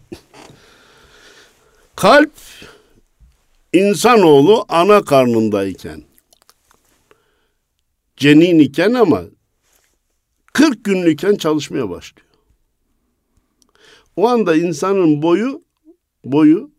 Kalp 1.97 2.33
insanoğlu 3.73 4.65
ana 4.69 5.03
karnındayken 5.03 6.03
cenin 8.17 8.59
iken 8.59 8.93
ama 8.95 9.23
40 10.53 10.85
günlükken 10.85 11.35
çalışmaya 11.35 11.91
başlıyor. 11.91 12.27
O 14.17 14.29
anda 14.29 14.57
insanın 14.57 15.23
boyu 15.23 15.63
boyu 16.25 16.71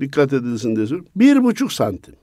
dikkat 0.00 0.32
edilsin 0.32 0.76
diye 0.76 0.86
söylüyorum. 0.86 1.12
Bir 1.16 1.44
buçuk 1.44 1.72
santim. 1.72 2.16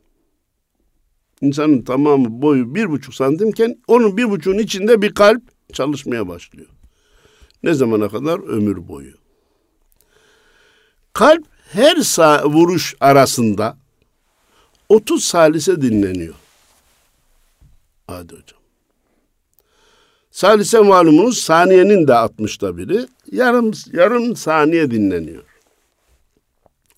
İnsanın 1.41 1.81
tamamı 1.81 2.41
boyu 2.41 2.75
bir 2.75 2.89
buçuk 2.89 3.15
santimken 3.15 3.77
onun 3.87 4.17
bir 4.17 4.29
buçuğun 4.29 4.57
içinde 4.57 5.01
bir 5.01 5.13
kalp 5.13 5.41
çalışmaya 5.73 6.27
başlıyor. 6.27 6.69
Ne 7.63 7.73
zamana 7.73 8.09
kadar? 8.09 8.39
Ömür 8.39 8.87
boyu. 8.87 9.13
Kalp 11.13 11.45
her 11.71 11.95
sağ 11.97 12.45
vuruş 12.45 12.95
arasında 12.99 13.77
30 14.89 15.23
salise 15.23 15.81
dinleniyor. 15.81 16.35
Hadi 18.07 18.33
hocam. 18.33 18.60
Salise 20.31 20.79
malumunuz 20.79 21.37
saniyenin 21.37 22.07
de 22.07 22.11
60'ta 22.11 22.77
biri. 22.77 23.07
Yarım, 23.31 23.71
yarım 23.93 24.35
saniye 24.35 24.91
dinleniyor. 24.91 25.43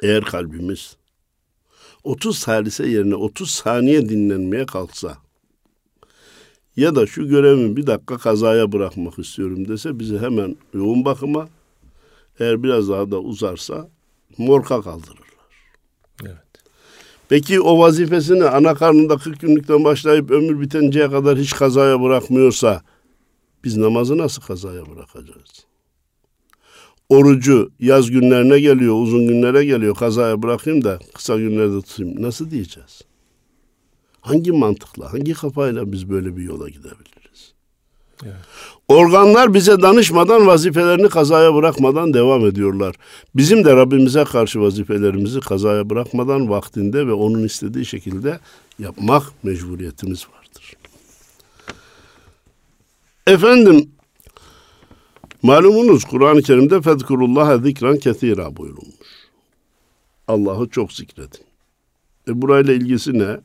Eğer 0.03 0.23
kalbimiz 0.23 0.95
30 2.03 2.37
salise 2.37 2.87
yerine 2.87 3.15
30 3.15 3.49
saniye 3.49 4.09
dinlenmeye 4.09 4.65
kalksa 4.65 5.17
ya 6.75 6.95
da 6.95 7.07
şu 7.07 7.27
görevimi 7.27 7.75
bir 7.75 7.87
dakika 7.87 8.17
kazaya 8.17 8.71
bırakmak 8.71 9.19
istiyorum 9.19 9.67
dese 9.67 9.99
bizi 9.99 10.19
hemen 10.19 10.55
yoğun 10.73 11.05
bakıma 11.05 11.47
eğer 12.39 12.63
biraz 12.63 12.89
daha 12.89 13.11
da 13.11 13.19
uzarsa 13.19 13.89
morka 14.37 14.81
kaldırırlar. 14.81 15.27
Evet. 16.23 16.37
Peki 17.29 17.61
o 17.61 17.79
vazifesini 17.79 18.43
ana 18.43 18.75
karnında 18.75 19.17
40 19.17 19.39
günlükten 19.39 19.83
başlayıp 19.83 20.31
ömür 20.31 20.61
bitinceye 20.61 21.11
kadar 21.11 21.37
hiç 21.37 21.53
kazaya 21.53 22.01
bırakmıyorsa 22.01 22.81
biz 23.63 23.77
namazı 23.77 24.17
nasıl 24.17 24.41
kazaya 24.41 24.81
bırakacağız? 24.85 25.65
Orucu 27.09 27.71
yaz 27.79 28.11
günlerine 28.11 28.59
geliyor, 28.59 29.01
uzun 29.01 29.27
günlere 29.27 29.65
geliyor, 29.65 29.95
kazaya 29.95 30.41
bırakayım 30.41 30.83
da 30.83 30.99
kısa 31.13 31.37
günlerde 31.37 31.81
tutayım. 31.81 32.21
Nasıl 32.21 32.51
diyeceğiz? 32.51 33.01
Hangi 34.21 34.51
mantıkla, 34.51 35.13
hangi 35.13 35.33
kafayla 35.33 35.91
biz 35.91 36.09
böyle 36.09 36.37
bir 36.37 36.43
yola 36.43 36.69
gidebiliriz? 36.69 37.53
Evet. 38.23 38.35
Organlar 38.87 39.53
bize 39.53 39.81
danışmadan 39.81 40.47
vazifelerini 40.47 41.09
kazaya 41.09 41.55
bırakmadan 41.55 42.13
devam 42.13 42.45
ediyorlar. 42.45 42.95
Bizim 43.35 43.65
de 43.65 43.75
Rabbimize 43.75 44.23
karşı 44.23 44.61
vazifelerimizi 44.61 45.39
kazaya 45.39 45.89
bırakmadan 45.89 46.49
vaktinde 46.49 47.07
ve 47.07 47.13
onun 47.13 47.43
istediği 47.43 47.85
şekilde 47.85 48.39
yapmak 48.79 49.23
mecburiyetimiz 49.43 50.27
vardır. 50.33 50.42
Efendim 53.27 53.91
malumunuz 55.43 56.03
Kur'an-ı 56.03 56.41
Kerim'de 56.41 56.81
fezkurullaha 56.81 57.57
zikran 57.57 57.97
kesira 57.97 58.57
buyurulmuş. 58.57 59.07
Allah'ı 60.27 60.69
çok 60.69 60.93
zikredin. 60.93 61.45
E 62.27 62.41
burayla 62.41 62.73
ilgisi 62.73 63.19
ne? 63.19 63.39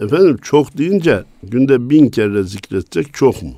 Efendim 0.00 0.36
çok 0.42 0.78
deyince 0.78 1.24
günde 1.42 1.90
bin 1.90 2.08
kere 2.08 2.42
zikredecek 2.42 3.14
çok 3.14 3.42
mu? 3.42 3.54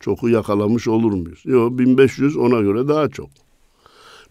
Çoku 0.00 0.28
yakalamış 0.28 0.88
olur 0.88 1.12
muyuz? 1.12 1.42
Yok 1.44 1.78
1500 1.78 2.36
ona 2.36 2.60
göre 2.60 2.88
daha 2.88 3.08
çok. 3.08 3.30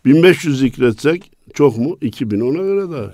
1500 0.05 0.59
zikretsek 0.59 1.31
çok 1.53 1.77
mu? 1.77 1.97
2000 2.01 2.39
ona 2.39 2.61
göre 2.61 2.91
daha. 2.91 3.11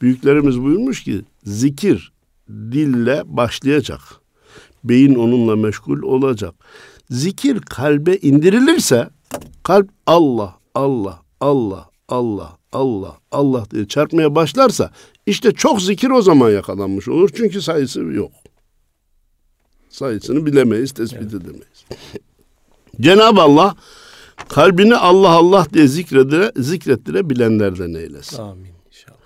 Büyüklerimiz 0.00 0.62
buyurmuş 0.62 1.04
ki 1.04 1.22
zikir 1.44 2.12
dille 2.48 3.22
başlayacak. 3.24 4.23
Beyin 4.84 5.14
onunla 5.14 5.56
meşgul 5.56 6.02
olacak. 6.02 6.54
Zikir 7.10 7.60
kalbe 7.60 8.16
indirilirse 8.16 9.08
kalp 9.62 9.88
Allah, 10.06 10.58
Allah, 10.74 11.22
Allah, 11.40 11.90
Allah, 12.08 12.58
Allah, 12.72 13.18
Allah 13.32 13.66
diye 13.70 13.88
çarpmaya 13.88 14.34
başlarsa 14.34 14.90
işte 15.26 15.52
çok 15.52 15.82
zikir 15.82 16.10
o 16.10 16.22
zaman 16.22 16.50
yakalanmış 16.50 17.08
olur. 17.08 17.30
Çünkü 17.36 17.62
sayısı 17.62 18.00
yok. 18.00 18.32
Sayısını 19.90 20.46
bilemeyiz, 20.46 20.92
tespit 20.92 21.22
evet. 21.22 21.34
edemeyiz. 21.34 21.84
Cenab-ı 23.00 23.40
Allah 23.40 23.76
kalbini 24.48 24.96
Allah 24.96 25.30
Allah 25.30 25.66
diye 25.72 25.88
zikredire, 25.88 26.52
zikrettirebilenlerden 26.56 27.94
eylesin. 27.94 28.42
Amin 28.42 28.70
inşallah. 28.86 29.18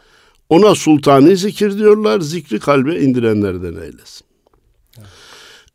Ona 0.48 0.74
sultani 0.74 1.36
zikir 1.36 1.78
diyorlar, 1.78 2.20
zikri 2.20 2.58
kalbe 2.58 3.00
indirenlerden 3.00 3.82
eylesin. 3.82 4.27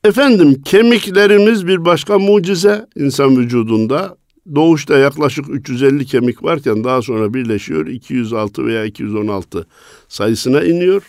Efendim 0.05 0.61
kemiklerimiz 0.61 1.67
bir 1.67 1.85
başka 1.85 2.19
mucize 2.19 2.87
insan 2.95 3.37
vücudunda. 3.37 4.17
Doğuşta 4.55 4.97
yaklaşık 4.97 5.45
350 5.49 6.05
kemik 6.05 6.43
varken 6.43 6.83
daha 6.83 7.01
sonra 7.01 7.33
birleşiyor 7.33 7.87
206 7.87 8.65
veya 8.65 8.85
216 8.85 9.67
sayısına 10.07 10.63
iniyor. 10.63 11.03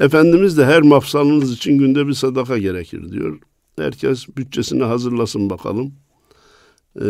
Efendimiz 0.00 0.58
de 0.58 0.64
her 0.64 0.82
mafsalınız 0.82 1.52
için 1.52 1.78
günde 1.78 2.06
bir 2.06 2.12
sadaka 2.12 2.58
gerekir 2.58 3.12
diyor. 3.12 3.38
Herkes 3.78 4.36
bütçesini 4.36 4.82
hazırlasın 4.82 5.50
bakalım. 5.50 5.92
Ee, 7.00 7.06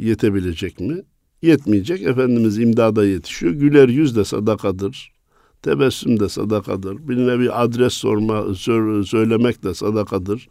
yetebilecek 0.00 0.80
mi? 0.80 1.02
Yetmeyecek. 1.42 2.02
Efendimiz 2.02 2.58
imdada 2.58 3.04
yetişiyor. 3.04 3.52
Güler 3.52 3.88
yüz 3.88 4.16
de 4.16 4.24
sadakadır. 4.24 5.17
Tebessüm 5.62 6.20
de 6.20 6.28
sadakadır. 6.28 7.08
Birine 7.08 7.40
bir 7.40 7.64
adres 7.64 7.92
sorma, 7.94 8.54
söylemek 9.04 9.64
de 9.64 9.74
sadakadır. 9.74 10.48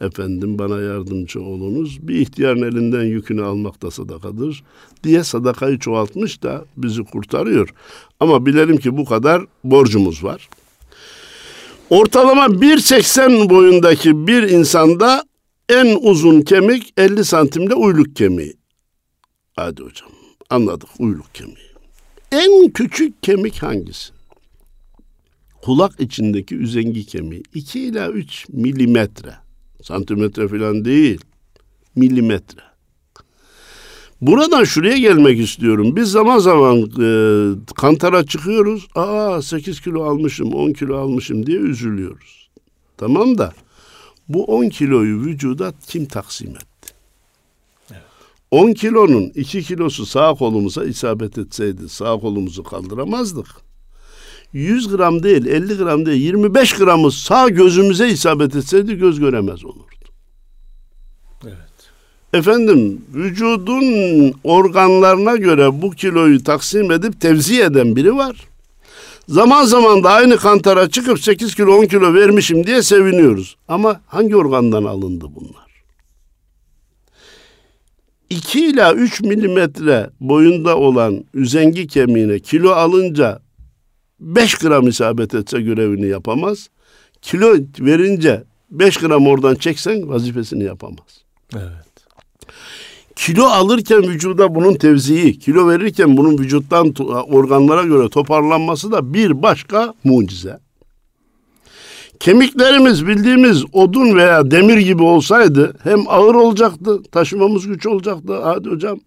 Efendim 0.00 0.58
bana 0.58 0.80
yardımcı 0.80 1.42
olunuz. 1.42 2.08
Bir 2.08 2.14
ihtiyarın 2.14 2.62
elinden 2.62 3.04
yükünü 3.04 3.42
almak 3.44 3.82
da 3.82 3.90
sadakadır. 3.90 4.64
Diye 5.04 5.24
sadakayı 5.24 5.78
çoğaltmış 5.78 6.42
da 6.42 6.64
bizi 6.76 7.04
kurtarıyor. 7.04 7.74
Ama 8.20 8.46
bilelim 8.46 8.76
ki 8.76 8.96
bu 8.96 9.04
kadar 9.04 9.42
borcumuz 9.64 10.24
var. 10.24 10.48
Ortalama 11.90 12.46
1.80 12.46 13.50
boyundaki 13.50 14.26
bir 14.26 14.42
insanda 14.42 15.24
en 15.68 15.98
uzun 16.02 16.40
kemik 16.40 16.92
50 16.96 17.24
santimde 17.24 17.74
uyluk 17.74 18.16
kemiği. 18.16 18.56
Hadi 19.56 19.82
hocam 19.82 20.08
anladık 20.50 20.88
uyluk 20.98 21.34
kemiği. 21.34 21.70
En 22.32 22.70
küçük 22.70 23.22
kemik 23.22 23.62
hangisi? 23.62 24.19
Kulak 25.62 26.00
içindeki 26.00 26.56
üzengi 26.56 27.06
kemiği 27.06 27.42
2 27.54 27.80
ila 27.80 28.08
3 28.08 28.48
milimetre. 28.48 29.34
Santimetre 29.82 30.48
falan 30.48 30.84
değil. 30.84 31.20
Milimetre. 31.96 32.60
Buradan 34.20 34.64
şuraya 34.64 34.98
gelmek 34.98 35.40
istiyorum. 35.40 35.96
Biz 35.96 36.10
zaman 36.10 36.38
zaman 36.38 36.78
e, 36.78 37.06
kantara 37.74 38.26
çıkıyoruz. 38.26 38.88
Aa 38.94 39.42
8 39.42 39.80
kilo 39.80 40.02
almışım, 40.04 40.52
10 40.54 40.72
kilo 40.72 40.96
almışım 40.96 41.46
diye 41.46 41.58
üzülüyoruz. 41.58 42.50
Tamam 42.96 43.38
da 43.38 43.52
bu 44.28 44.44
10 44.44 44.68
kiloyu 44.68 45.20
vücuda 45.20 45.72
kim 45.88 46.06
taksim 46.06 46.50
etti? 46.50 46.94
Evet. 47.90 48.02
10 48.50 48.72
kilonun 48.72 49.32
2 49.34 49.62
kilosu 49.62 50.06
sağ 50.06 50.34
kolumuza 50.34 50.84
isabet 50.84 51.38
etseydi 51.38 51.88
sağ 51.88 52.18
kolumuzu 52.18 52.62
kaldıramazdık. 52.62 53.69
100 54.52 54.96
gram 54.96 55.22
değil, 55.22 55.46
50 55.46 55.76
gram 55.76 56.06
değil, 56.06 56.22
25 56.22 56.72
gramı 56.72 57.12
sağ 57.12 57.48
gözümüze 57.48 58.08
isabet 58.08 58.56
etseydi 58.56 58.94
göz 58.94 59.20
göremez 59.20 59.64
olurdu. 59.64 59.84
Evet. 61.44 61.54
Efendim 62.32 63.02
vücudun 63.14 63.84
organlarına 64.44 65.36
göre 65.36 65.82
bu 65.82 65.90
kiloyu 65.90 66.44
taksim 66.44 66.90
edip 66.90 67.20
tevzi 67.20 67.62
eden 67.62 67.96
biri 67.96 68.16
var. 68.16 68.36
Zaman 69.28 69.64
zaman 69.64 70.04
da 70.04 70.10
aynı 70.10 70.36
kantara 70.36 70.90
çıkıp 70.90 71.20
8 71.20 71.54
kilo 71.54 71.72
10 71.72 71.86
kilo 71.86 72.14
vermişim 72.14 72.66
diye 72.66 72.82
seviniyoruz. 72.82 73.56
Ama 73.68 74.00
hangi 74.06 74.36
organdan 74.36 74.84
alındı 74.84 75.24
bunlar? 75.34 75.70
2 78.30 78.66
ila 78.66 78.94
3 78.94 79.20
milimetre 79.20 80.10
boyunda 80.20 80.76
olan 80.76 81.24
üzengi 81.34 81.86
kemiğine 81.86 82.38
kilo 82.38 82.70
alınca 82.70 83.40
5 84.20 84.54
gram 84.54 84.88
isabet 84.88 85.34
etse 85.34 85.60
görevini 85.60 86.06
yapamaz. 86.06 86.68
Kilo 87.22 87.54
verince 87.80 88.44
5 88.70 88.96
gram 88.96 89.26
oradan 89.26 89.54
çeksen 89.54 90.08
vazifesini 90.08 90.64
yapamaz. 90.64 91.24
Evet. 91.54 91.90
Kilo 93.16 93.44
alırken 93.44 94.02
vücuda 94.02 94.54
bunun 94.54 94.74
tevziyi, 94.74 95.38
kilo 95.38 95.68
verirken 95.68 96.16
bunun 96.16 96.38
vücuttan 96.38 96.94
organlara 97.30 97.82
göre 97.82 98.08
toparlanması 98.08 98.92
da 98.92 99.14
bir 99.14 99.42
başka 99.42 99.94
mucize. 100.04 100.58
Kemiklerimiz 102.20 103.06
bildiğimiz 103.06 103.64
odun 103.72 104.16
veya 104.16 104.50
demir 104.50 104.78
gibi 104.78 105.02
olsaydı 105.02 105.76
hem 105.82 106.08
ağır 106.08 106.34
olacaktı, 106.34 107.02
taşımamız 107.02 107.66
güç 107.66 107.86
olacaktı 107.86 108.42
hadi 108.42 108.68
hocam. 108.68 109.00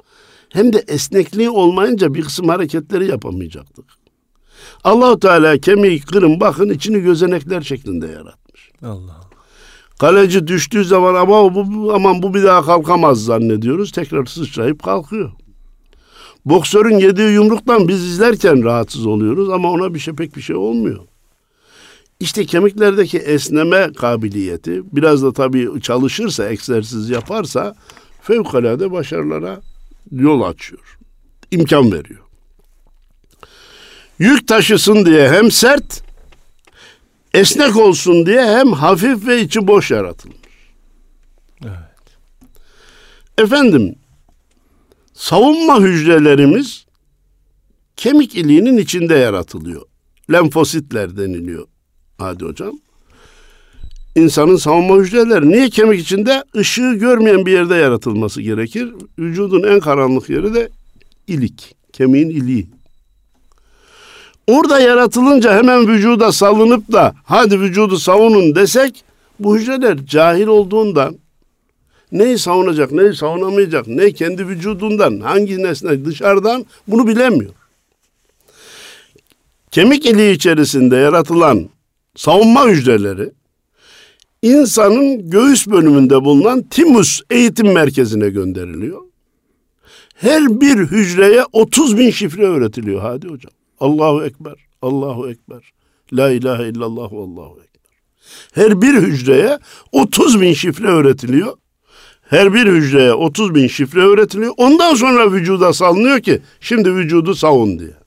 Hem 0.50 0.74
de 0.74 0.84
esnekliği 0.88 1.50
olmayınca 1.50 2.14
bir 2.14 2.22
kısım 2.22 2.50
hareketleri 2.50 3.08
yapamayacaktık. 3.08 4.03
Allahu 4.84 5.20
Teala 5.20 5.58
kemiği 5.58 6.02
kırın 6.02 6.40
bakın 6.40 6.70
içini 6.70 7.00
gözenekler 7.00 7.62
şeklinde 7.62 8.08
yaratmış. 8.08 8.72
Allah. 8.84 9.24
Kaleci 10.00 10.48
düştüğü 10.48 10.86
zaman 10.86 11.16
ama 11.16 11.56
bu 11.56 11.94
aman 11.94 12.24
bu 12.24 12.34
bir 12.34 12.44
daha 12.44 12.66
kalkamaz 12.66 13.24
zannediyoruz. 13.24 13.92
Tekrar 13.92 14.26
sıçrayıp 14.26 14.84
kalkıyor. 14.84 15.32
Boksörün 16.46 16.98
yediği 16.98 17.30
yumruktan 17.30 17.88
biz 17.88 18.04
izlerken 18.04 18.64
rahatsız 18.64 19.06
oluyoruz 19.06 19.50
ama 19.50 19.72
ona 19.72 19.94
bir 19.94 20.00
şey 20.00 20.14
pek 20.14 20.36
bir 20.36 20.42
şey 20.42 20.56
olmuyor. 20.56 21.00
İşte 22.20 22.46
kemiklerdeki 22.46 23.18
esneme 23.18 23.94
kabiliyeti 23.94 24.84
biraz 24.92 25.24
da 25.24 25.34
tabii 25.34 25.82
çalışırsa, 25.82 26.50
egzersiz 26.50 27.10
yaparsa 27.10 27.76
fevkalade 28.22 28.92
başarılara 28.92 29.62
yol 30.12 30.42
açıyor. 30.42 30.98
İmkan 31.52 31.92
veriyor. 31.92 32.20
Yük 34.20 34.48
taşısın 34.48 35.06
diye 35.06 35.30
hem 35.30 35.52
sert, 35.52 36.04
esnek 37.34 37.78
olsun 37.78 38.26
diye 38.26 38.46
hem 38.46 38.72
hafif 38.72 39.28
ve 39.28 39.42
içi 39.42 39.68
boş 39.68 39.92
yaratılmış. 39.92 40.38
Evet. 41.64 42.18
Efendim, 43.38 43.96
savunma 45.14 45.80
hücrelerimiz 45.80 46.86
kemik 47.96 48.36
iliğinin 48.36 48.78
içinde 48.78 49.16
yaratılıyor. 49.16 49.82
Lenfositler 50.32 51.18
deniliyor. 51.18 51.68
Hadi 52.18 52.46
hocam. 52.46 52.80
İnsanın 54.16 54.56
savunma 54.56 54.96
hücreleri 54.96 55.50
niye 55.50 55.70
kemik 55.70 56.00
içinde? 56.00 56.44
ışığı 56.56 56.94
görmeyen 56.94 57.46
bir 57.46 57.52
yerde 57.52 57.76
yaratılması 57.76 58.42
gerekir. 58.42 58.94
Vücudun 59.20 59.64
en 59.64 59.80
karanlık 59.80 60.30
yeri 60.30 60.54
de 60.54 60.70
ilik. 61.28 61.76
Kemiğin 61.94 62.30
iliği. 62.30 62.70
Orada 64.48 64.80
yaratılınca 64.80 65.58
hemen 65.58 65.88
vücuda 65.88 66.32
salınıp 66.32 66.92
da 66.92 67.16
hadi 67.24 67.60
vücudu 67.60 67.98
savunun 67.98 68.56
desek 68.56 69.04
bu 69.40 69.58
hücreler 69.58 70.06
cahil 70.06 70.48
olduğundan 70.48 71.18
neyi 72.12 72.40
savunacak, 72.40 72.92
neyi 72.92 73.16
savunamayacak, 73.16 73.88
ne 73.88 74.12
kendi 74.12 74.48
vücudundan, 74.48 75.20
hangi 75.20 75.64
nesne 75.64 76.06
dışarıdan 76.06 76.66
bunu 76.88 77.08
bilemiyor. 77.08 77.54
Kemik 79.72 80.06
iliği 80.06 80.36
içerisinde 80.36 80.96
yaratılan 80.96 81.70
savunma 82.16 82.68
hücreleri 82.68 83.32
insanın 84.42 85.30
göğüs 85.30 85.68
bölümünde 85.68 86.24
bulunan 86.24 86.62
timus 86.62 87.22
eğitim 87.30 87.74
merkezine 87.74 88.30
gönderiliyor. 88.30 89.02
Her 90.16 90.62
bir 90.62 90.78
hücreye 90.78 91.44
30 91.52 91.98
bin 91.98 92.10
şifre 92.10 92.46
öğretiliyor 92.46 93.02
hadi 93.02 93.28
hocam. 93.28 93.52
Allahu 93.84 94.24
Ekber, 94.24 94.56
Allahu 94.82 95.30
Ekber. 95.30 95.74
La 96.14 96.32
ilahe 96.32 96.70
illallah 96.70 97.14
Allahu 97.14 97.60
Ekber. 97.64 97.92
Her 98.54 98.82
bir 98.82 98.94
hücreye 98.94 99.60
30 99.92 100.42
bin 100.42 100.54
şifre 100.54 100.88
öğretiliyor. 100.88 101.54
Her 102.22 102.54
bir 102.54 102.66
hücreye 102.66 103.14
30 103.14 103.56
bin 103.56 103.68
şifre 103.68 104.02
öğretiliyor. 104.02 104.54
Ondan 104.58 104.94
sonra 104.94 105.32
vücuda 105.32 105.74
salınıyor 105.74 106.20
ki 106.20 106.42
şimdi 106.60 106.96
vücudu 106.96 107.36
savun 107.36 107.80
diye. 107.80 107.98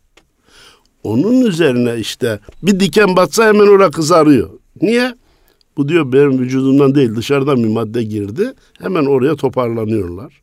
Onun 1.02 1.40
üzerine 1.40 1.96
işte 1.96 2.40
bir 2.62 2.80
diken 2.80 3.16
batsa 3.16 3.46
hemen 3.46 3.66
orada 3.66 3.90
kızarıyor. 3.90 4.50
Niye? 4.82 5.14
Bu 5.76 5.88
diyor 5.88 6.12
benim 6.12 6.38
vücudumdan 6.38 6.94
değil 6.94 7.16
dışarıdan 7.16 7.64
bir 7.64 7.68
madde 7.68 8.02
girdi. 8.02 8.52
Hemen 8.78 9.06
oraya 9.06 9.36
toparlanıyorlar. 9.36 10.42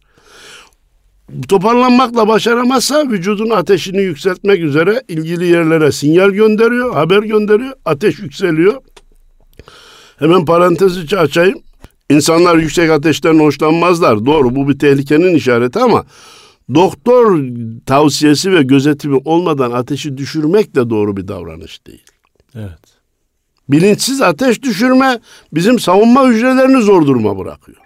Toparlanmakla 1.47 2.27
başaramazsa 2.27 3.09
vücudun 3.09 3.49
ateşini 3.49 4.01
yükseltmek 4.01 4.59
üzere 4.59 5.01
ilgili 5.07 5.45
yerlere 5.45 5.91
sinyal 5.91 6.29
gönderiyor, 6.29 6.93
haber 6.93 7.23
gönderiyor, 7.23 7.73
ateş 7.85 8.19
yükseliyor. 8.19 8.81
Hemen 10.19 10.45
parantez 10.45 11.13
açayım. 11.13 11.59
İnsanlar 12.09 12.57
yüksek 12.57 12.89
ateşten 12.89 13.39
hoşlanmazlar. 13.39 14.25
Doğru 14.25 14.55
bu 14.55 14.69
bir 14.69 14.79
tehlikenin 14.79 15.35
işareti 15.35 15.79
ama 15.79 16.05
doktor 16.73 17.39
tavsiyesi 17.85 18.51
ve 18.51 18.63
gözetimi 18.63 19.21
olmadan 19.25 19.71
ateşi 19.71 20.17
düşürmek 20.17 20.75
de 20.75 20.89
doğru 20.89 21.17
bir 21.17 21.27
davranış 21.27 21.87
değil. 21.87 22.03
Evet. 22.55 22.79
Bilinçsiz 23.69 24.21
ateş 24.21 24.61
düşürme 24.61 25.19
bizim 25.53 25.79
savunma 25.79 26.27
hücrelerini 26.27 26.81
zor 26.81 27.07
duruma 27.07 27.37
bırakıyor. 27.37 27.82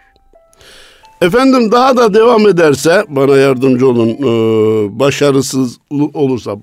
Efendim 1.22 1.72
daha 1.72 1.98
da 1.98 2.14
devam 2.14 2.48
ederse 2.48 3.06
bana 3.10 3.38
yardımcı 3.38 3.88
olun 3.88 4.10
e, 4.10 5.00
başarısız 5.00 5.78
olursa 6.14 6.58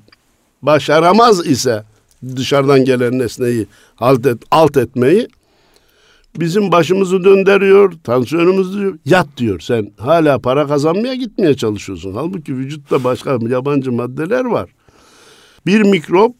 başaramaz 0.62 1.46
ise 1.46 1.84
dışarıdan 2.36 2.84
gelen 2.84 3.18
nesneyi 3.18 3.66
alt, 3.98 4.26
et, 4.26 4.42
alt 4.50 4.76
etmeyi 4.76 5.28
bizim 6.36 6.72
başımızı 6.72 7.24
döndürüyor, 7.24 7.92
tansiyonumuzu 8.04 8.80
diyor, 8.80 8.98
yat 9.04 9.26
diyor. 9.36 9.60
Sen 9.60 9.92
hala 9.98 10.38
para 10.38 10.66
kazanmaya 10.66 11.14
gitmeye 11.14 11.56
çalışıyorsun. 11.56 12.12
Halbuki 12.14 12.56
vücutta 12.56 13.04
başka 13.04 13.38
yabancı 13.48 13.92
maddeler 13.92 14.44
var. 14.44 14.70
Bir 15.66 15.82
mikrop 15.82 16.34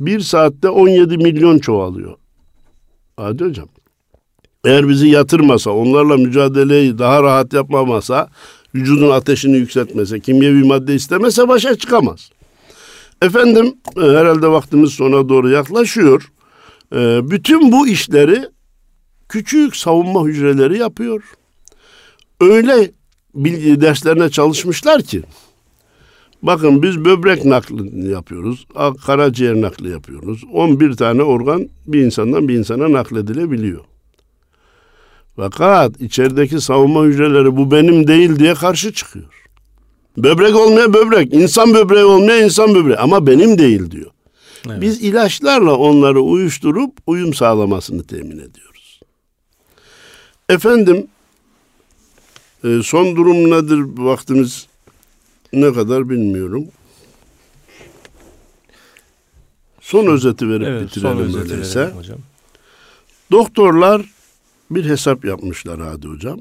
bir 0.00 0.20
saatte 0.20 0.68
17 0.68 1.18
milyon 1.18 1.58
çoğalıyor. 1.58 2.14
Hadi 3.16 3.44
hocam. 3.44 3.68
Eğer 4.64 4.88
bizi 4.88 5.08
yatırmasa, 5.08 5.70
onlarla 5.70 6.16
mücadeleyi 6.16 6.98
daha 6.98 7.22
rahat 7.22 7.52
yapmamasa, 7.52 8.28
vücudun 8.74 9.10
ateşini 9.10 9.56
yükseltmese, 9.56 10.20
kimyevi 10.20 10.64
madde 10.64 10.94
istemese 10.94 11.48
başa 11.48 11.74
çıkamaz. 11.74 12.30
Efendim 13.22 13.74
e, 13.96 14.00
herhalde 14.00 14.48
vaktimiz 14.48 14.90
sona 14.90 15.28
doğru 15.28 15.50
yaklaşıyor. 15.50 16.32
E, 16.94 17.30
bütün 17.30 17.72
bu 17.72 17.88
işleri 17.88 18.44
küçük 19.28 19.76
savunma 19.76 20.24
hücreleri 20.24 20.78
yapıyor. 20.78 21.22
Öyle 22.40 22.90
bilgi 23.34 23.80
derslerine 23.80 24.30
çalışmışlar 24.30 25.02
ki 25.02 25.22
bakın 26.42 26.82
biz 26.82 27.04
böbrek 27.04 27.44
nakli 27.44 28.10
yapıyoruz. 28.10 28.66
Karaciğer 29.06 29.60
nakli 29.60 29.90
yapıyoruz. 29.90 30.44
11 30.52 30.92
tane 30.92 31.22
organ 31.22 31.68
bir 31.86 32.04
insandan 32.04 32.48
bir 32.48 32.54
insana 32.54 32.92
nakledilebiliyor. 32.92 33.84
Fakat 35.40 36.00
içerideki 36.00 36.60
savunma 36.60 37.04
hücreleri 37.04 37.56
bu 37.56 37.70
benim 37.70 38.06
değil 38.08 38.38
diye 38.38 38.54
karşı 38.54 38.92
çıkıyor. 38.92 39.44
Böbrek 40.16 40.56
olmaya 40.56 40.94
böbrek, 40.94 41.34
insan 41.34 41.74
böbreği 41.74 42.04
olmaya 42.04 42.44
insan 42.44 42.74
böbreği 42.74 42.96
ama 42.96 43.26
benim 43.26 43.58
değil 43.58 43.90
diyor. 43.90 44.10
Evet. 44.66 44.80
Biz 44.80 45.02
ilaçlarla 45.02 45.76
onları 45.76 46.20
uyuşturup 46.20 46.92
uyum 47.06 47.34
sağlamasını 47.34 48.06
temin 48.06 48.38
ediyoruz. 48.38 49.00
Efendim 50.48 51.06
e, 52.64 52.80
son 52.82 53.16
durum 53.16 53.50
nedir 53.50 54.04
vaktimiz 54.04 54.66
ne 55.52 55.72
kadar 55.72 56.08
bilmiyorum. 56.08 56.64
Son 59.80 60.06
özeti 60.06 60.48
verip 60.48 60.66
evet, 60.68 60.82
bitirelim 60.82 61.40
öyleyse. 61.40 61.92
Hocam. 61.96 62.18
Doktorlar 63.30 64.17
bir 64.70 64.84
hesap 64.84 65.24
yapmışlar 65.24 65.80
Hadi 65.80 66.08
Hocam. 66.08 66.40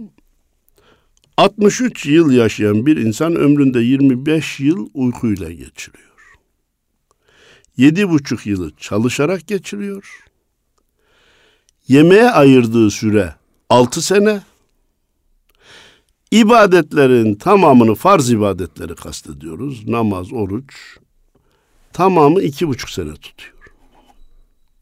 63 1.38 2.06
yıl 2.06 2.32
yaşayan 2.32 2.86
bir 2.86 2.98
insan 2.98 3.36
ömründe 3.36 3.80
25 3.80 4.60
yıl 4.60 4.90
uykuyla 4.94 5.52
geçiriyor. 5.52 6.08
Yedi 7.78 8.10
buçuk 8.10 8.46
yılı 8.46 8.72
çalışarak 8.78 9.48
geçiriyor. 9.48 10.24
Yemeğe 11.88 12.30
ayırdığı 12.30 12.92
süre 12.92 13.36
6 13.70 14.02
sene. 14.02 14.42
İbadetlerin 16.32 17.36
tamamını 17.36 17.96
farz 17.96 18.30
ibadetleri 18.30 18.96
kastediyoruz. 18.96 19.88
Namaz, 19.88 20.34
oruç. 20.34 20.98
Tamamı 21.94 22.42
iki 22.42 22.68
buçuk 22.68 22.90
sene 22.90 23.14
tutuyor. 23.14 23.57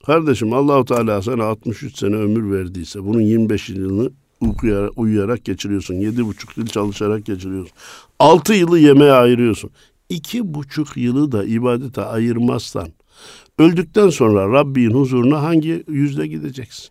Kardeşim 0.06 0.54
Allahu 0.54 0.86
Teala 0.86 1.22
sana 1.22 1.44
63 1.44 1.98
sene 1.98 2.16
ömür 2.16 2.52
verdiyse 2.52 3.04
bunun 3.04 3.22
25 3.22 3.70
yılını 3.70 4.12
uykuya, 4.42 4.90
uyuyarak 4.96 5.46
geçiriyorsun. 5.46 5.96
7,5 5.96 6.60
yıl 6.60 6.68
çalışarak 6.68 7.26
geçiriyorsun. 7.26 7.78
6 8.20 8.54
yılı 8.54 8.80
yemeğe 8.80 9.12
ayırıyorsun. 9.12 9.70
2,5 10.10 11.00
yılı 11.00 11.32
da 11.32 11.44
ibadete 11.44 12.02
ayırmazsan 12.02 12.88
öldükten 13.60 14.10
sonra 14.10 14.52
Rabbin 14.54 14.92
huzuruna 14.92 15.44
hangi 15.44 15.84
yüzde 15.88 16.28
gideceksin? 16.28 16.90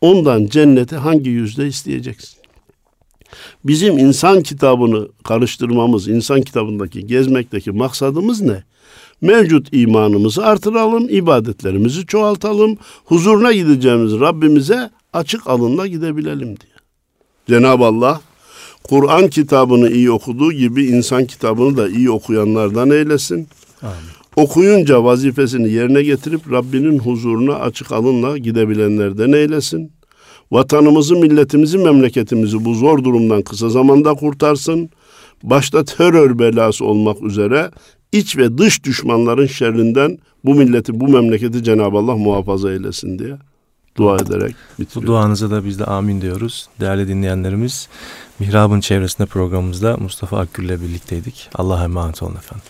Ondan 0.00 0.46
cennete 0.46 0.96
hangi 0.96 1.30
yüzde 1.30 1.66
isteyeceksin? 1.66 2.38
Bizim 3.64 3.98
insan 3.98 4.42
kitabını 4.42 5.08
karıştırmamız, 5.24 6.08
insan 6.08 6.42
kitabındaki 6.42 7.06
gezmekteki 7.06 7.70
maksadımız 7.70 8.40
ne? 8.40 8.64
Mevcut 9.22 9.68
imanımızı 9.72 10.46
artıralım, 10.46 11.08
ibadetlerimizi 11.08 12.06
çoğaltalım, 12.06 12.78
huzuruna 13.04 13.52
gideceğimiz 13.52 14.20
Rabbimize 14.20 14.90
açık 15.12 15.46
alınla 15.46 15.86
gidebilelim 15.86 16.48
diye. 16.48 16.72
Cenab-ı 17.48 17.84
Allah 17.84 18.20
Kur'an 18.82 19.28
kitabını 19.28 19.90
iyi 19.90 20.10
okuduğu 20.10 20.52
gibi 20.52 20.84
insan 20.84 21.24
kitabını 21.24 21.76
da 21.76 21.88
iyi 21.88 22.10
okuyanlardan 22.10 22.90
eylesin. 22.90 23.48
Amin. 23.82 23.94
Okuyunca 24.36 25.04
vazifesini 25.04 25.70
yerine 25.70 26.02
getirip 26.02 26.52
Rabbinin 26.52 26.98
huzuruna 26.98 27.54
açık 27.54 27.92
alınla 27.92 28.38
gidebilenlerden 28.38 29.32
eylesin. 29.32 29.92
Vatanımızı, 30.52 31.16
milletimizi, 31.16 31.78
memleketimizi 31.78 32.64
bu 32.64 32.74
zor 32.74 33.04
durumdan 33.04 33.42
kısa 33.42 33.68
zamanda 33.68 34.14
kurtarsın. 34.14 34.90
Başta 35.42 35.84
terör 35.84 36.38
belası 36.38 36.84
olmak 36.84 37.22
üzere 37.22 37.70
iç 38.12 38.36
ve 38.36 38.58
dış 38.58 38.84
düşmanların 38.84 39.46
şerrinden 39.46 40.18
bu 40.44 40.54
milleti, 40.54 41.00
bu 41.00 41.08
memleketi 41.08 41.64
Cenab-ı 41.64 41.96
Allah 41.98 42.16
muhafaza 42.16 42.72
eylesin 42.72 43.18
diye 43.18 43.36
dua 43.96 44.16
ederek 44.16 44.54
Bu 44.78 44.82
bitiriyorum. 44.82 45.06
duanıza 45.14 45.50
da 45.50 45.64
biz 45.64 45.78
de 45.78 45.84
amin 45.84 46.20
diyoruz. 46.20 46.68
Değerli 46.80 47.08
dinleyenlerimiz, 47.08 47.88
Mihrab'ın 48.38 48.80
çevresinde 48.80 49.26
programımızda 49.26 49.96
Mustafa 49.96 50.38
Akgül 50.38 50.64
ile 50.64 50.80
birlikteydik. 50.80 51.50
Allah'a 51.54 51.84
emanet 51.84 52.22
olun 52.22 52.36
efendim. 52.36 52.64